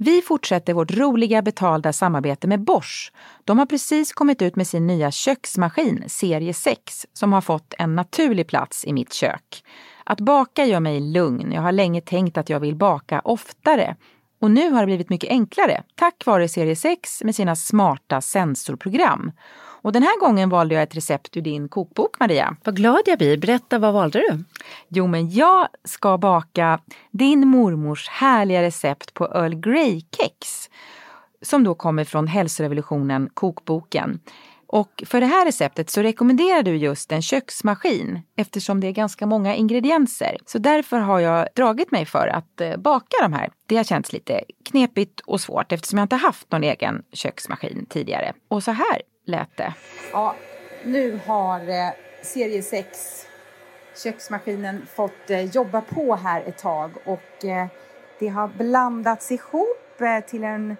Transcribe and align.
Vi 0.00 0.22
fortsätter 0.22 0.74
vårt 0.74 0.90
roliga 0.90 1.42
betalda 1.42 1.92
samarbete 1.92 2.46
med 2.46 2.60
Bosch. 2.60 3.12
De 3.44 3.58
har 3.58 3.66
precis 3.66 4.12
kommit 4.12 4.42
ut 4.42 4.56
med 4.56 4.66
sin 4.66 4.86
nya 4.86 5.10
köksmaskin, 5.10 6.04
serie 6.06 6.54
6, 6.54 7.06
som 7.12 7.32
har 7.32 7.40
fått 7.40 7.74
en 7.78 7.94
naturlig 7.94 8.46
plats 8.46 8.84
i 8.84 8.92
mitt 8.92 9.12
kök. 9.12 9.64
Att 10.04 10.20
baka 10.20 10.64
gör 10.64 10.80
mig 10.80 11.00
lugn. 11.00 11.52
Jag 11.52 11.62
har 11.62 11.72
länge 11.72 12.00
tänkt 12.00 12.38
att 12.38 12.48
jag 12.48 12.60
vill 12.60 12.76
baka 12.76 13.20
oftare. 13.24 13.96
Och 14.40 14.50
nu 14.50 14.70
har 14.70 14.80
det 14.80 14.86
blivit 14.86 15.10
mycket 15.10 15.30
enklare 15.30 15.82
tack 15.94 16.26
vare 16.26 16.48
serie 16.48 16.76
6 16.76 17.24
med 17.24 17.34
sina 17.34 17.56
smarta 17.56 18.20
sensorprogram. 18.20 19.32
Och 19.82 19.92
den 19.92 20.02
här 20.02 20.20
gången 20.20 20.48
valde 20.48 20.74
jag 20.74 20.82
ett 20.82 20.96
recept 20.96 21.36
ur 21.36 21.40
din 21.40 21.68
kokbok, 21.68 22.20
Maria. 22.20 22.56
Vad 22.64 22.76
glad 22.76 23.00
jag 23.06 23.18
blir. 23.18 23.36
Berätta, 23.36 23.78
vad 23.78 23.94
valde 23.94 24.18
du? 24.18 24.44
Jo, 24.88 25.06
men 25.06 25.30
jag 25.30 25.68
ska 25.84 26.18
baka 26.18 26.80
din 27.10 27.48
mormors 27.48 28.08
härliga 28.08 28.62
recept 28.62 29.14
på 29.14 29.24
Earl 29.24 29.54
Grey-kex. 29.54 30.70
Som 31.42 31.64
då 31.64 31.74
kommer 31.74 32.04
från 32.04 32.26
Hälsorevolutionen, 32.26 33.30
kokboken. 33.34 34.20
Och 34.66 35.02
för 35.06 35.20
det 35.20 35.26
här 35.26 35.46
receptet 35.46 35.90
så 35.90 36.02
rekommenderar 36.02 36.62
du 36.62 36.76
just 36.76 37.12
en 37.12 37.22
köksmaskin 37.22 38.20
eftersom 38.36 38.80
det 38.80 38.86
är 38.86 38.92
ganska 38.92 39.26
många 39.26 39.54
ingredienser. 39.54 40.36
Så 40.46 40.58
därför 40.58 40.98
har 40.98 41.20
jag 41.20 41.48
dragit 41.54 41.90
mig 41.90 42.06
för 42.06 42.28
att 42.28 42.60
eh, 42.60 42.76
baka 42.76 43.16
de 43.22 43.32
här. 43.32 43.50
Det 43.66 43.76
har 43.76 43.84
känts 43.84 44.12
lite 44.12 44.40
knepigt 44.70 45.20
och 45.20 45.40
svårt 45.40 45.72
eftersom 45.72 45.98
jag 45.98 46.04
inte 46.04 46.16
haft 46.16 46.52
någon 46.52 46.64
egen 46.64 47.02
köksmaskin 47.12 47.86
tidigare. 47.88 48.32
Och 48.48 48.62
så 48.62 48.70
här 48.70 49.02
lät 49.28 49.56
det. 49.56 49.74
Ja, 50.12 50.34
nu 50.84 51.20
har 51.26 51.68
eh, 51.68 51.90
serie 52.22 52.62
6 52.62 53.26
köksmaskinen 54.02 54.86
fått 54.94 55.30
eh, 55.30 55.44
jobba 55.44 55.80
på 55.80 56.16
här 56.16 56.42
ett 56.46 56.58
tag 56.58 56.90
och 57.04 57.44
eh, 57.44 57.66
det 58.18 58.28
har 58.28 58.48
blandats 58.48 59.32
ihop 59.32 60.00
eh, 60.00 60.20
till 60.20 60.44
en 60.44 60.76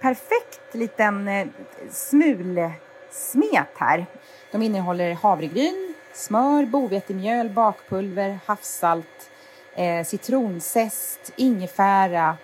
perfekt 0.00 0.74
liten 0.74 1.28
eh, 1.28 1.46
smulsmet 1.90 3.68
här. 3.76 4.06
De 4.52 4.62
innehåller 4.62 5.14
havregryn, 5.14 5.94
smör, 6.12 6.66
bovetemjöl, 6.66 7.50
bakpulver, 7.50 8.38
havssalt, 8.46 9.30
eh, 9.74 10.04
citronzest, 10.04 11.32
ingefära, 11.36 12.36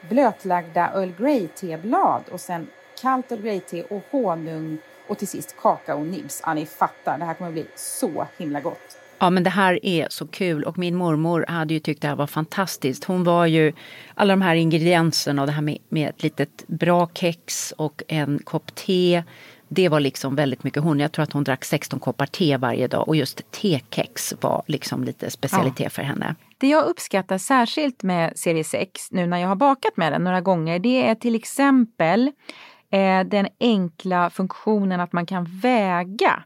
blötlagda 0.00 0.90
Earl 0.94 1.12
Grey-teblad 1.18 2.22
och 2.30 2.40
sen 2.40 2.66
kallt 3.02 3.32
Earl 3.32 3.42
Grey-te 3.42 3.82
och 3.82 4.02
honung 4.10 4.78
och 5.06 5.18
till 5.18 5.28
sist 5.28 5.56
kakaonibs. 5.58 6.42
Ja, 6.46 6.54
ni 6.54 6.66
fattar, 6.66 7.18
det 7.18 7.24
här 7.24 7.34
kommer 7.34 7.48
att 7.48 7.54
bli 7.54 7.66
så 7.76 8.26
himla 8.38 8.60
gott. 8.60 8.98
Ja, 9.18 9.30
men 9.30 9.42
det 9.42 9.50
här 9.50 9.86
är 9.86 10.06
så 10.10 10.26
kul 10.26 10.64
och 10.64 10.78
min 10.78 10.96
mormor 10.96 11.44
hade 11.48 11.74
ju 11.74 11.80
tyckt 11.80 12.02
det 12.02 12.08
här 12.08 12.16
var 12.16 12.26
fantastiskt. 12.26 13.04
Hon 13.04 13.24
var 13.24 13.46
ju 13.46 13.72
alla 14.14 14.32
de 14.32 14.42
här 14.42 14.54
ingredienserna 14.54 15.42
och 15.42 15.46
det 15.46 15.52
här 15.52 15.62
med, 15.62 15.78
med 15.88 16.08
ett 16.08 16.22
litet 16.22 16.64
bra 16.66 17.10
kex 17.14 17.72
och 17.76 18.02
en 18.08 18.38
kopp 18.38 18.74
te. 18.74 19.22
Det 19.68 19.88
var 19.88 20.00
liksom 20.00 20.36
väldigt 20.36 20.64
mycket 20.64 20.82
hon. 20.82 21.00
Jag 21.00 21.12
tror 21.12 21.22
att 21.22 21.32
hon 21.32 21.44
drack 21.44 21.64
16 21.64 22.00
koppar 22.00 22.26
te 22.26 22.56
varje 22.56 22.86
dag 22.86 23.08
och 23.08 23.16
just 23.16 23.50
tekex 23.50 24.34
var 24.40 24.62
liksom 24.66 25.04
lite 25.04 25.30
specialitet 25.30 25.80
ja. 25.80 25.90
för 25.90 26.02
henne. 26.02 26.34
Det 26.58 26.68
jag 26.68 26.84
uppskattar 26.84 27.38
särskilt 27.38 28.02
med 28.02 28.38
serie 28.38 28.64
6 28.64 29.10
nu 29.10 29.26
när 29.26 29.38
jag 29.38 29.48
har 29.48 29.56
bakat 29.56 29.96
med 29.96 30.12
den 30.12 30.24
några 30.24 30.40
gånger 30.40 30.78
det 30.78 31.06
är 31.06 31.14
till 31.14 31.34
exempel 31.34 32.32
eh, 32.92 33.24
den 33.26 33.48
enkla 33.60 34.30
funktionen 34.30 35.00
att 35.00 35.12
man 35.12 35.26
kan 35.26 35.44
väga 35.44 36.44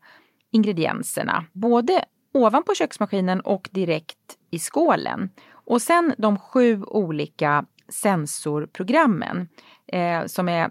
ingredienserna. 0.51 1.45
Både 1.53 2.05
ovanpå 2.35 2.75
köksmaskinen 2.75 3.41
och 3.41 3.69
direkt 3.73 4.39
i 4.51 4.59
skålen. 4.59 5.31
Och 5.53 5.83
sen 5.83 6.15
de 6.19 6.39
sju 6.39 6.83
olika 6.83 7.65
sensorprogrammen 7.89 9.49
eh, 9.87 10.27
som 10.27 10.49
är, 10.49 10.71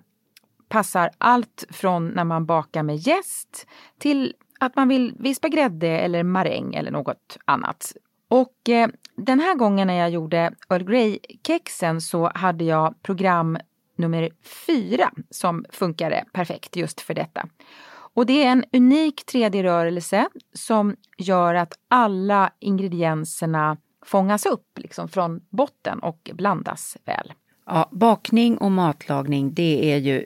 passar 0.70 1.10
allt 1.18 1.66
från 1.70 2.08
när 2.08 2.24
man 2.24 2.46
bakar 2.46 2.84
med 2.84 2.96
jäst 2.96 3.68
till 4.00 4.34
att 4.60 4.76
man 4.76 4.88
vill 4.88 5.16
vispa 5.20 5.50
grädde 5.50 5.88
eller 5.88 6.24
maräng 6.24 6.76
eller 6.76 6.92
något 6.92 7.38
annat. 7.46 7.94
Och 8.28 8.70
eh, 8.70 8.90
den 9.16 9.40
här 9.40 9.56
gången 9.56 9.88
när 9.88 9.94
jag 9.94 10.10
gjorde 10.10 10.54
Earl 10.70 10.84
Grey-kexen 10.84 12.02
så 12.02 12.32
hade 12.36 12.64
jag 12.64 13.04
program 13.04 13.58
nummer 13.98 14.30
fyra 14.68 15.12
som 15.30 15.66
funkade 15.70 16.26
perfekt 16.34 16.76
just 16.76 17.02
för 17.02 17.14
detta. 17.14 17.48
Och 18.16 18.26
det 18.26 18.44
är 18.44 18.52
en 18.52 18.64
unik 18.74 19.24
3D-rörelse 19.34 20.28
som 20.54 20.96
gör 21.18 21.56
att 21.56 21.74
alla 21.88 22.50
ingredienserna 22.60 23.78
fångas 24.06 24.46
upp 24.46 24.80
liksom 24.80 25.08
från 25.08 25.42
botten 25.50 26.00
och 26.00 26.32
blandas 26.34 26.98
väl. 27.06 27.34
Ja, 27.66 27.90
bakning 27.92 28.58
och 28.58 28.72
matlagning 28.72 29.54
det 29.54 29.94
är 29.94 29.98
ju 29.98 30.26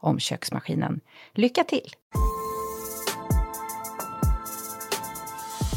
om 0.00 0.18
köksmaskinen. 0.18 1.00
Lycka 1.34 1.64
till! 1.64 1.90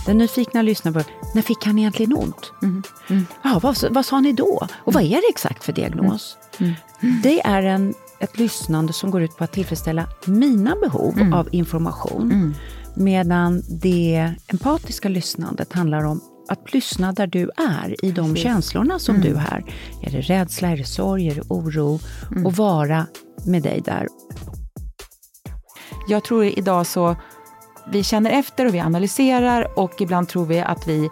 Den 0.05 0.17
nyfikna 0.17 0.61
lyssnar 0.61 0.91
på, 0.91 1.01
när 1.35 1.41
fick 1.41 1.65
han 1.65 1.79
egentligen 1.79 2.13
ont? 2.13 2.51
Mm. 2.61 2.83
Mm. 3.09 3.25
Ja, 3.43 3.59
vad, 3.63 3.77
vad 3.91 4.05
sa 4.05 4.19
ni 4.19 4.33
då? 4.33 4.67
Och 4.77 4.93
vad 4.93 5.03
är 5.03 5.09
det 5.09 5.29
exakt 5.29 5.63
för 5.63 5.73
diagnos? 5.73 6.37
Mm. 6.59 6.73
mm. 7.01 7.21
Det 7.23 7.41
är 7.41 7.63
en, 7.63 7.93
ett 8.19 8.37
lyssnande 8.37 8.93
som 8.93 9.11
går 9.11 9.21
ut 9.21 9.37
på 9.37 9.43
att 9.43 9.51
tillfredsställa 9.51 10.07
mina 10.25 10.75
behov 10.75 11.13
mm. 11.17 11.33
av 11.33 11.47
information. 11.51 12.31
Mm. 12.31 12.53
Medan 12.95 13.63
det 13.69 14.33
empatiska 14.47 15.09
lyssnandet 15.09 15.73
handlar 15.73 16.03
om 16.03 16.21
att 16.51 16.73
lyssna 16.73 17.11
där 17.11 17.27
du 17.27 17.49
är, 17.57 18.05
i 18.05 18.11
de 18.11 18.35
känslorna 18.35 18.99
som 18.99 19.15
Mm. 19.15 19.27
du 19.27 19.35
är. 19.35 19.63
Är 20.03 20.11
det 20.11 20.21
rädsla, 20.21 20.67
är 20.69 20.77
det 20.77 20.85
sorg, 20.85 21.27
är 21.29 21.35
det 21.35 21.41
oro? 21.49 21.99
Mm. 22.31 22.45
Och 22.45 22.53
vara 22.53 23.05
med 23.45 23.63
dig 23.63 23.81
där. 23.85 24.07
Jag 26.07 26.23
tror 26.23 26.45
idag 26.45 26.85
så, 26.87 27.15
vi 27.91 28.03
känner 28.03 28.31
efter 28.31 28.65
och 28.65 28.73
vi 28.73 28.79
analyserar 28.79 29.79
och 29.79 30.01
ibland 30.01 30.27
tror 30.29 30.45
vi 30.45 30.59
att 30.59 30.87
vi 30.87 31.09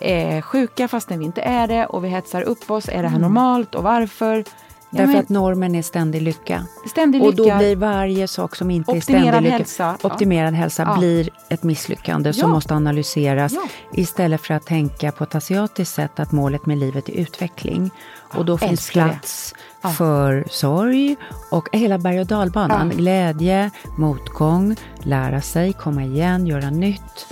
är 0.00 0.40
sjuka 0.40 0.88
fastän 0.88 1.18
vi 1.18 1.24
inte 1.24 1.42
är 1.42 1.68
det 1.68 1.86
och 1.86 2.04
vi 2.04 2.08
hetsar 2.08 2.42
upp 2.42 2.70
oss. 2.70 2.88
Är 2.88 3.02
det 3.02 3.08
här 3.08 3.18
normalt 3.18 3.74
och 3.74 3.82
varför? 3.82 4.44
Därför 4.90 5.06
men 5.12 5.16
att 5.20 5.28
normen 5.28 5.74
är 5.74 5.82
ständig 5.82 6.22
lycka. 6.22 6.66
ständig 6.90 7.22
Och 7.22 7.34
då 7.34 7.44
lycka. 7.44 7.56
blir 7.58 7.76
varje 7.76 8.28
sak 8.28 8.56
som 8.56 8.70
inte 8.70 8.92
är 8.92 9.00
ständig 9.00 9.42
lycka, 9.42 9.56
hälsa, 9.56 9.96
optimerad 10.02 10.54
hälsa 10.54 10.82
Ja. 10.82 10.96
blir 10.98 11.30
ett 11.48 11.62
misslyckande 11.62 12.32
som 12.32 12.50
måste 12.50 12.74
analyseras 12.74 13.54
istället 13.92 14.40
för 14.40 14.54
att 14.54 14.66
tänka 14.66 15.12
på 15.12 15.24
ett 15.24 15.34
asiatiskt 15.34 15.94
sätt 15.94 16.20
att 16.20 16.32
målet 16.32 16.66
med 16.66 16.78
livet 16.78 17.08
är 17.08 17.12
utveckling. 17.12 17.90
Och 18.36 18.44
då 18.44 18.58
finns 18.58 18.70
älskar 18.70 19.04
det. 19.06 19.10
plats 19.12 19.54
för 19.96 20.44
sorg 20.50 21.16
och 21.50 21.68
hela 21.72 21.98
berg 21.98 22.20
och 22.20 22.26
dalbanan. 22.26 22.88
Glädje, 22.90 23.70
motgång, 23.98 24.76
lära 25.02 25.40
sig, 25.40 25.72
komma 25.72 26.02
igen, 26.04 26.46
göra 26.46 26.70
nytt. 26.70 27.26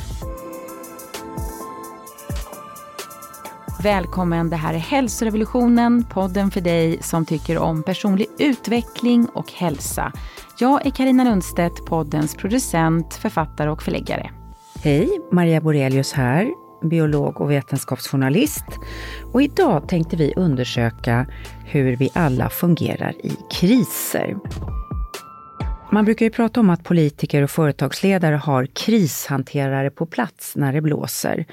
Välkommen, 3.82 4.50
det 4.50 4.56
här 4.56 4.74
är 4.74 4.78
Hälsorevolutionen, 4.78 6.04
podden 6.04 6.50
för 6.50 6.60
dig 6.60 6.98
som 7.02 7.26
tycker 7.26 7.58
om 7.58 7.82
personlig 7.82 8.26
utveckling 8.38 9.26
och 9.26 9.52
hälsa. 9.52 10.12
Jag 10.58 10.86
är 10.86 10.90
Karina 10.90 11.24
Lundstedt, 11.24 11.86
poddens 11.86 12.34
producent, 12.34 13.14
författare 13.14 13.70
och 13.70 13.82
förläggare. 13.82 14.30
Hej, 14.82 15.20
Maria 15.32 15.60
Borelius 15.60 16.12
här, 16.12 16.50
biolog 16.90 17.40
och 17.40 17.50
vetenskapsjournalist. 17.50 18.64
Och 19.32 19.42
idag 19.42 19.88
tänkte 19.88 20.16
vi 20.16 20.34
undersöka 20.36 21.26
hur 21.66 21.96
vi 21.96 22.10
alla 22.14 22.48
fungerar 22.48 23.26
i 23.26 23.36
kriser. 23.50 24.36
Man 25.92 26.04
brukar 26.04 26.26
ju 26.26 26.30
prata 26.30 26.60
om 26.60 26.70
att 26.70 26.84
politiker 26.84 27.42
och 27.42 27.50
företagsledare 27.50 28.36
har 28.36 28.66
krishanterare 28.66 29.90
på 29.90 30.06
plats 30.06 30.56
när 30.56 30.72
det 30.72 30.80
blåser. 30.80 31.46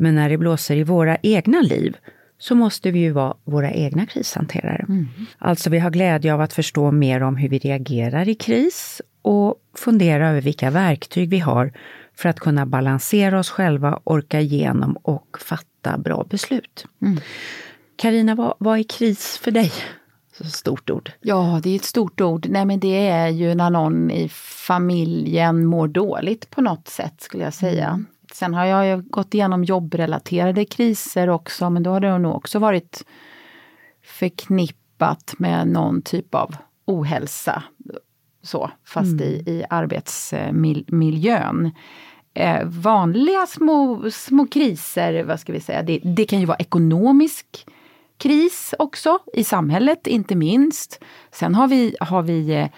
Men 0.00 0.14
när 0.14 0.28
det 0.28 0.38
blåser 0.38 0.76
i 0.76 0.84
våra 0.84 1.16
egna 1.22 1.60
liv 1.60 1.96
så 2.38 2.54
måste 2.54 2.90
vi 2.90 2.98
ju 2.98 3.10
vara 3.10 3.34
våra 3.44 3.70
egna 3.72 4.06
krishanterare. 4.06 4.86
Alltså 5.38 5.70
vi 5.70 5.78
har 5.78 5.90
glädje 5.90 6.34
av 6.34 6.40
att 6.40 6.52
förstå 6.52 6.90
mer 6.90 7.22
om 7.22 7.36
hur 7.36 7.48
vi 7.48 7.58
reagerar 7.58 8.28
i 8.28 8.34
kris 8.34 9.02
och 9.22 9.54
fundera 9.74 10.28
över 10.28 10.40
vilka 10.40 10.70
verktyg 10.70 11.30
vi 11.30 11.38
har 11.38 11.72
för 12.16 12.28
att 12.28 12.40
kunna 12.40 12.66
balansera 12.66 13.38
oss 13.38 13.50
själva, 13.50 14.00
orka 14.04 14.40
igenom 14.40 14.96
och 15.02 15.38
fatta 15.40 15.98
bra 15.98 16.26
beslut. 16.30 16.86
Karina, 17.96 18.34
vad, 18.34 18.54
vad 18.58 18.78
är 18.78 18.82
kris 18.82 19.38
för 19.38 19.50
dig? 19.50 19.72
Stort 20.52 20.90
ord. 20.90 21.12
Ja, 21.20 21.60
det 21.62 21.70
är 21.70 21.76
ett 21.76 21.84
stort 21.84 22.20
ord. 22.20 22.46
Nej, 22.48 22.64
men 22.64 22.80
det 22.80 23.08
är 23.08 23.28
ju 23.28 23.54
när 23.54 23.70
någon 23.70 24.10
i 24.10 24.28
familjen 24.66 25.66
mår 25.66 25.88
dåligt 25.88 26.50
på 26.50 26.60
något 26.60 26.88
sätt, 26.88 27.14
skulle 27.18 27.44
jag 27.44 27.54
säga. 27.54 28.04
Sen 28.32 28.54
har 28.54 28.64
jag 28.64 28.86
ju 28.86 29.02
gått 29.02 29.34
igenom 29.34 29.64
jobbrelaterade 29.64 30.64
kriser 30.64 31.28
också, 31.28 31.70
men 31.70 31.82
då 31.82 31.90
har 31.90 32.00
det 32.00 32.18
nog 32.18 32.36
också 32.36 32.58
varit 32.58 33.04
förknippat 34.04 35.34
med 35.38 35.68
någon 35.68 36.02
typ 36.02 36.34
av 36.34 36.56
ohälsa. 36.84 37.62
Så, 38.42 38.70
fast 38.84 39.20
i, 39.20 39.42
i 39.46 39.64
arbetsmiljön. 39.70 41.70
Eh, 42.34 42.64
vanliga 42.64 43.46
små, 43.46 44.10
små 44.10 44.46
kriser, 44.46 45.24
vad 45.24 45.40
ska 45.40 45.52
vi 45.52 45.60
säga, 45.60 45.82
det, 45.82 45.98
det 45.98 46.24
kan 46.24 46.40
ju 46.40 46.46
vara 46.46 46.58
ekonomisk 46.58 47.66
kris 48.18 48.74
också 48.78 49.18
i 49.34 49.44
samhället, 49.44 50.06
inte 50.06 50.34
minst. 50.34 51.04
Sen 51.30 51.54
har 51.54 51.68
vi, 51.68 51.96
har 52.00 52.22
vi 52.22 52.68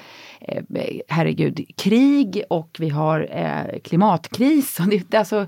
eh, 0.40 0.62
herregud, 1.08 1.60
krig 1.76 2.42
och 2.50 2.76
vi 2.78 2.88
har 2.88 3.28
eh, 3.30 3.78
klimatkris. 3.84 4.80
Och 4.80 4.86
det, 4.88 5.14
alltså, 5.14 5.46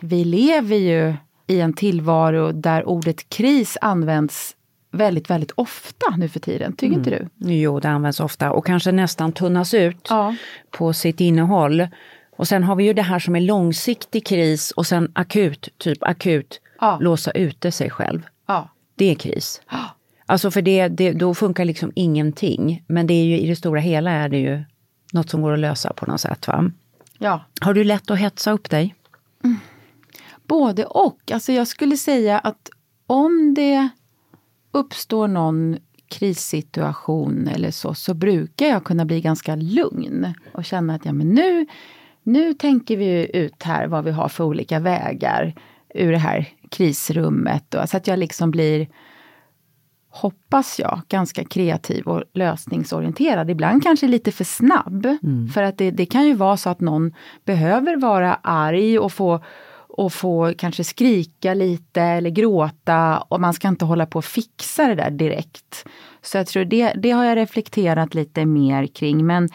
vi 0.00 0.24
lever 0.24 0.76
ju 0.76 1.14
i 1.46 1.60
en 1.60 1.72
tillvaro 1.72 2.52
där 2.52 2.88
ordet 2.88 3.28
kris 3.28 3.78
används 3.80 4.56
väldigt, 4.92 5.30
väldigt 5.30 5.50
ofta 5.54 6.06
nu 6.16 6.28
för 6.28 6.40
tiden. 6.40 6.76
Tycker 6.76 6.94
inte 6.96 7.10
du? 7.10 7.28
Jo, 7.52 7.80
det 7.80 7.88
används 7.88 8.20
ofta 8.20 8.52
och 8.52 8.66
kanske 8.66 8.92
nästan 8.92 9.32
tunnas 9.32 9.74
ut 9.74 10.06
Ja. 10.10 10.34
på 10.70 10.92
sitt 10.92 11.20
innehåll. 11.20 11.88
Och 12.36 12.48
sen 12.48 12.64
har 12.64 12.76
vi 12.76 12.84
ju 12.84 12.92
det 12.92 13.02
här 13.02 13.18
som 13.18 13.36
är 13.36 13.40
långsiktig 13.40 14.26
kris 14.26 14.70
och 14.70 14.86
sen 14.86 15.12
akut, 15.14 15.68
typ 15.78 16.02
akut, 16.02 16.60
Ja. 16.80 16.98
låsa 17.00 17.30
ute 17.30 17.72
sig 17.72 17.90
själv. 17.90 18.22
Ja. 18.46 18.68
Det 18.94 19.10
är 19.10 19.14
kris. 19.14 19.60
Alltså 20.30 20.50
för 20.50 20.62
det, 20.62 20.88
det, 20.88 21.12
då 21.12 21.34
funkar 21.34 21.64
liksom 21.64 21.92
ingenting. 21.94 22.84
Men 22.86 23.06
det 23.06 23.14
är 23.14 23.24
ju, 23.24 23.38
i 23.38 23.46
det 23.46 23.56
stora 23.56 23.80
hela 23.80 24.10
är 24.10 24.28
det 24.28 24.38
ju 24.38 24.62
något 25.12 25.30
som 25.30 25.42
går 25.42 25.52
att 25.52 25.58
lösa 25.58 25.92
på 25.92 26.06
något 26.06 26.20
sätt. 26.20 26.48
Va? 26.48 26.70
ja. 27.18 27.44
Har 27.60 27.74
du 27.74 27.84
lätt 27.84 28.10
att 28.10 28.18
hetsa 28.18 28.52
upp 28.52 28.70
dig? 28.70 28.94
Både 30.46 30.84
och. 30.84 31.30
Alltså 31.32 31.52
jag 31.52 31.68
skulle 31.68 31.96
säga 31.96 32.38
att 32.38 32.70
om 33.06 33.54
det 33.54 33.88
uppstår 34.72 35.28
någon 35.28 35.76
krissituation 36.08 37.48
eller 37.48 37.70
så, 37.70 37.94
så 37.94 38.14
brukar 38.14 38.66
jag 38.66 38.84
kunna 38.84 39.04
bli 39.04 39.20
ganska 39.20 39.56
lugn 39.56 40.34
och 40.52 40.64
känna 40.64 40.94
att 40.94 41.04
ja, 41.04 41.12
men 41.12 41.28
nu, 41.28 41.66
nu 42.22 42.54
tänker 42.54 42.96
vi 42.96 43.36
ut 43.36 43.62
här 43.62 43.86
vad 43.86 44.04
vi 44.04 44.10
har 44.10 44.28
för 44.28 44.44
olika 44.44 44.78
vägar 44.78 45.54
ur 45.94 46.12
det 46.12 46.18
här 46.18 46.48
krisrummet. 46.70 47.74
Och, 47.74 47.88
så 47.88 47.96
att 47.96 48.06
jag 48.06 48.18
liksom 48.18 48.50
blir, 48.50 48.88
hoppas 50.10 50.78
jag, 50.78 51.00
ganska 51.08 51.44
kreativ 51.44 52.06
och 52.06 52.22
lösningsorienterad. 52.34 53.50
Ibland 53.50 53.82
kanske 53.82 54.08
lite 54.08 54.32
för 54.32 54.44
snabb. 54.44 55.06
För 55.54 55.62
att 55.62 55.78
det, 55.78 55.90
det 55.90 56.06
kan 56.06 56.26
ju 56.26 56.34
vara 56.34 56.56
så 56.56 56.70
att 56.70 56.80
någon 56.80 57.12
behöver 57.44 57.96
vara 57.96 58.34
arg 58.34 58.98
och 58.98 59.12
få 59.12 59.40
och 59.92 60.12
få 60.12 60.52
kanske 60.58 60.84
skrika 60.84 61.54
lite 61.54 62.02
eller 62.02 62.30
gråta 62.30 63.18
och 63.18 63.40
man 63.40 63.54
ska 63.54 63.68
inte 63.68 63.84
hålla 63.84 64.06
på 64.06 64.18
och 64.18 64.24
fixa 64.24 64.88
det 64.88 64.94
där 64.94 65.10
direkt. 65.10 65.84
Så 66.22 66.36
jag 66.36 66.46
tror 66.46 66.64
det, 66.64 66.92
det 66.92 67.10
har 67.10 67.24
jag 67.24 67.36
reflekterat 67.36 68.14
lite 68.14 68.46
mer 68.46 68.86
kring. 68.86 69.26
Men 69.26 69.48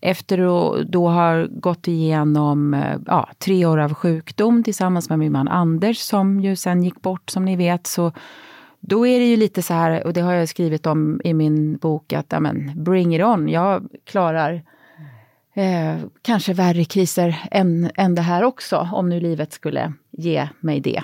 efter 0.00 0.38
att 0.38 0.86
då 0.86 1.08
ha 1.08 1.46
gått 1.50 1.88
igenom 1.88 2.74
eh, 2.74 2.96
ja, 3.06 3.28
tre 3.38 3.66
år 3.66 3.78
av 3.78 3.94
sjukdom 3.94 4.64
tillsammans 4.64 5.08
med 5.08 5.18
min 5.18 5.32
man 5.32 5.48
Anders 5.48 5.98
som 5.98 6.40
ju 6.40 6.56
sen 6.56 6.82
gick 6.82 7.00
bort 7.00 7.30
som 7.30 7.44
ni 7.44 7.56
vet 7.56 7.86
så 7.86 8.12
då 8.80 9.06
är 9.06 9.18
det 9.18 9.26
ju 9.26 9.36
lite 9.36 9.62
så 9.62 9.74
här, 9.74 10.06
och 10.06 10.12
det 10.12 10.20
har 10.20 10.32
jag 10.32 10.48
skrivit 10.48 10.86
om 10.86 11.20
i 11.24 11.34
min 11.34 11.76
bok, 11.76 12.12
att 12.12 12.26
ja, 12.28 12.40
men, 12.40 12.84
bring 12.84 13.14
it 13.14 13.22
on, 13.22 13.48
jag 13.48 13.88
klarar 14.04 14.62
eh, 15.54 15.96
kanske 16.22 16.52
värre 16.52 16.84
kriser 16.84 17.48
än, 17.50 17.90
än 17.94 18.14
det 18.14 18.22
här 18.22 18.42
också, 18.42 18.88
om 18.92 19.08
nu 19.08 19.20
livet 19.20 19.52
skulle 19.52 19.92
ge 20.10 20.48
mig 20.60 20.80
det. 20.80 21.02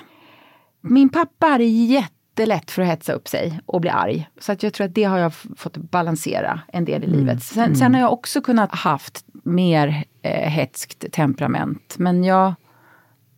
Min 0.80 1.08
pappa 1.08 1.46
hade 1.46 1.64
jättelätt 1.64 2.70
för 2.70 2.82
att 2.82 2.88
hetsa 2.88 3.12
upp 3.12 3.28
sig 3.28 3.60
och 3.66 3.80
bli 3.80 3.90
arg. 3.90 4.28
Så 4.40 4.52
att 4.52 4.62
jag 4.62 4.72
tror 4.72 4.86
att 4.86 4.94
det 4.94 5.04
har 5.04 5.18
jag 5.18 5.34
fått 5.34 5.76
balansera 5.76 6.60
en 6.72 6.84
del 6.84 7.04
i 7.04 7.06
livet. 7.06 7.42
Sen, 7.42 7.76
sen 7.76 7.94
har 7.94 8.00
jag 8.00 8.12
också 8.12 8.40
kunnat 8.40 8.74
haft 8.74 9.24
mer 9.44 10.04
eh, 10.22 10.50
hetskt 10.50 11.12
temperament. 11.12 11.94
Men 11.98 12.24
jag 12.24 12.54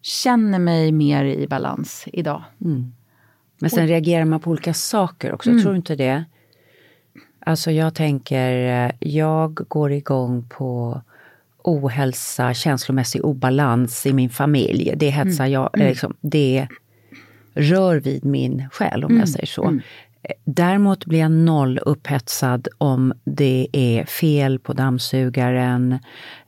känner 0.02 0.58
mig 0.58 0.92
mer 0.92 1.25
i 1.25 1.46
balans 1.46 2.04
idag. 2.12 2.42
Men 3.58 3.70
sen 3.70 3.86
reagerar 3.88 4.25
man 4.25 4.40
på 4.40 4.50
olika 4.50 4.75
saker 4.75 5.32
också, 5.32 5.50
tror 5.62 5.70
du 5.70 5.76
inte 5.76 5.96
det? 5.96 6.25
Alltså 7.40 7.70
jag 7.70 7.94
tänker, 7.94 8.84
eh, 8.86 8.92
jag 9.00 9.54
går 9.54 9.92
igång 9.92 10.46
på 10.48 11.00
ohälsa, 11.64 12.54
känslomässig 12.54 13.25
obalans 13.25 14.06
i 14.06 14.12
min 14.12 14.30
familj. 14.30 14.94
Det 14.96 15.10
hetsar 15.10 15.46
jag, 15.46 15.70
eh, 15.80 15.88
liksom, 15.88 16.14
det 16.20 16.68
rör 17.54 18.00
vid 18.00 18.25
min 18.25 18.68
själ 18.72 19.04
om 19.04 19.18
jag 19.18 19.28
säger 19.28 19.46
så. 19.46 19.64
Eh, 20.22 20.32
Däremot 20.44 21.06
blir 21.06 21.18
jag 21.20 21.30
noll 21.30 21.78
upphetsad 21.78 22.68
om 22.78 23.12
det 23.25 23.68
är 23.72 24.04
fel 24.04 24.58
på 24.58 24.72
dammsugaren. 24.72 25.98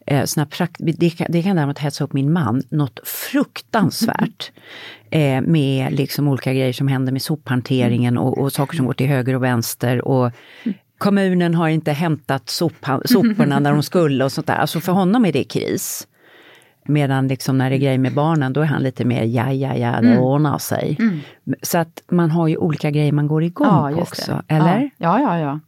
Eh, 0.07 0.25
såna 0.25 0.47
prakt- 0.47 0.77
det, 0.99 1.11
kan, 1.11 1.27
det 1.31 1.43
kan 1.43 1.57
däremot 1.57 1.79
hetsa 1.79 2.05
upp 2.05 2.13
min 2.13 2.33
man 2.33 2.63
något 2.71 3.01
fruktansvärt. 3.09 4.53
Eh, 5.11 5.41
med 5.41 5.93
liksom 5.93 6.29
olika 6.29 6.53
grejer 6.53 6.73
som 6.73 6.89
händer 6.89 7.13
med 7.13 7.23
sophanteringen 7.23 8.19
och, 8.19 8.39
och 8.39 8.53
saker 8.53 8.77
som 8.77 8.87
går 8.87 8.93
till 8.93 9.07
höger 9.07 9.35
och 9.35 9.43
vänster. 9.43 10.09
Och 10.09 10.33
kommunen 10.99 11.55
har 11.55 11.69
inte 11.69 11.93
hämtat 11.93 12.49
soporna 12.49 13.59
när 13.59 13.73
de 13.73 13.83
skulle 13.83 14.25
och 14.25 14.33
sånt 14.33 14.47
där. 14.47 14.57
Alltså 14.57 14.81
för 14.81 14.93
honom 14.93 15.25
är 15.25 15.33
det 15.33 15.45
kris. 15.45 16.09
Medan 16.85 17.29
liksom 17.29 17.59
när 17.59 17.71
det 17.71 17.77
är 17.77 17.79
grejer 17.79 17.99
med 17.99 18.15
barnen, 18.15 18.53
då 18.53 18.61
är 18.61 18.65
han 18.65 18.83
lite 18.83 19.05
mer 19.05 19.25
ja, 19.25 19.53
ja, 19.53 19.75
ja, 19.75 20.01
det 20.01 20.19
ordnar 20.19 20.59
sig. 20.59 20.99
Så 21.63 21.79
att 21.79 22.03
man 22.11 22.31
har 22.31 22.49
ju 22.49 22.57
olika 22.57 22.91
grejer 22.91 23.13
man 23.13 23.29
går 23.29 23.43
igång 23.43 23.95
på 23.95 24.01
också, 24.01 24.43
eller? 24.49 24.91
Ja, 24.97 25.21
ja, 25.21 25.39
ja. 25.39 25.39
ja. 25.39 25.61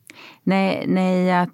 Nej, 0.42 0.84
nej 0.86 1.32
att 1.32 1.50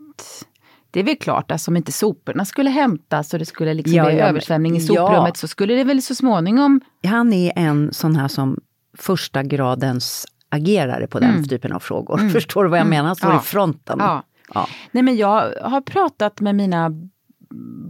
det 0.96 1.00
är 1.00 1.04
väl 1.04 1.16
klart, 1.16 1.50
alltså 1.50 1.70
om 1.70 1.76
inte 1.76 1.92
soporna 1.92 2.44
skulle 2.44 2.70
hämtas 2.70 3.32
och 3.32 3.38
det 3.38 3.44
skulle 3.46 3.74
liksom 3.74 3.94
Ja, 3.96 4.04
bli 4.04 4.18
ja, 4.18 4.26
översvämning 4.26 4.76
i 4.76 4.80
ja. 4.80 4.86
soprummet 4.86 5.36
så 5.36 5.48
skulle 5.48 5.74
det 5.74 5.84
väl 5.84 6.02
så 6.02 6.14
småningom 6.14 6.80
Han 7.06 7.32
är 7.32 7.52
en 7.56 7.92
sån 7.92 8.16
här 8.16 8.28
som 8.28 8.58
första 8.98 9.42
gradens 9.42 10.26
agerare 10.48 11.06
på 11.06 11.18
den 11.20 11.30
Mm. 11.30 11.44
typen 11.44 11.72
av 11.72 11.78
frågor. 11.80 12.28
Förstår 12.32 12.64
du 12.64 12.70
vad 12.70 12.78
jag 12.78 12.86
menar? 12.86 13.06
Han 13.06 13.16
står 13.16 13.30
Ja. 13.32 13.40
i 13.40 13.44
fronten. 13.44 13.96
Ja. 14.00 14.22
Ja. 14.54 14.68
Nej 14.90 15.02
men 15.02 15.16
jag 15.16 15.52
har 15.62 15.80
pratat 15.80 16.40
med 16.40 16.54
mina 16.54 16.90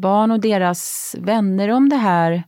barn 0.01 0.31
och 0.31 0.41
deras 0.41 1.15
vänner 1.19 1.69
om 1.69 1.89
det 1.89 1.97
här. 1.97 2.43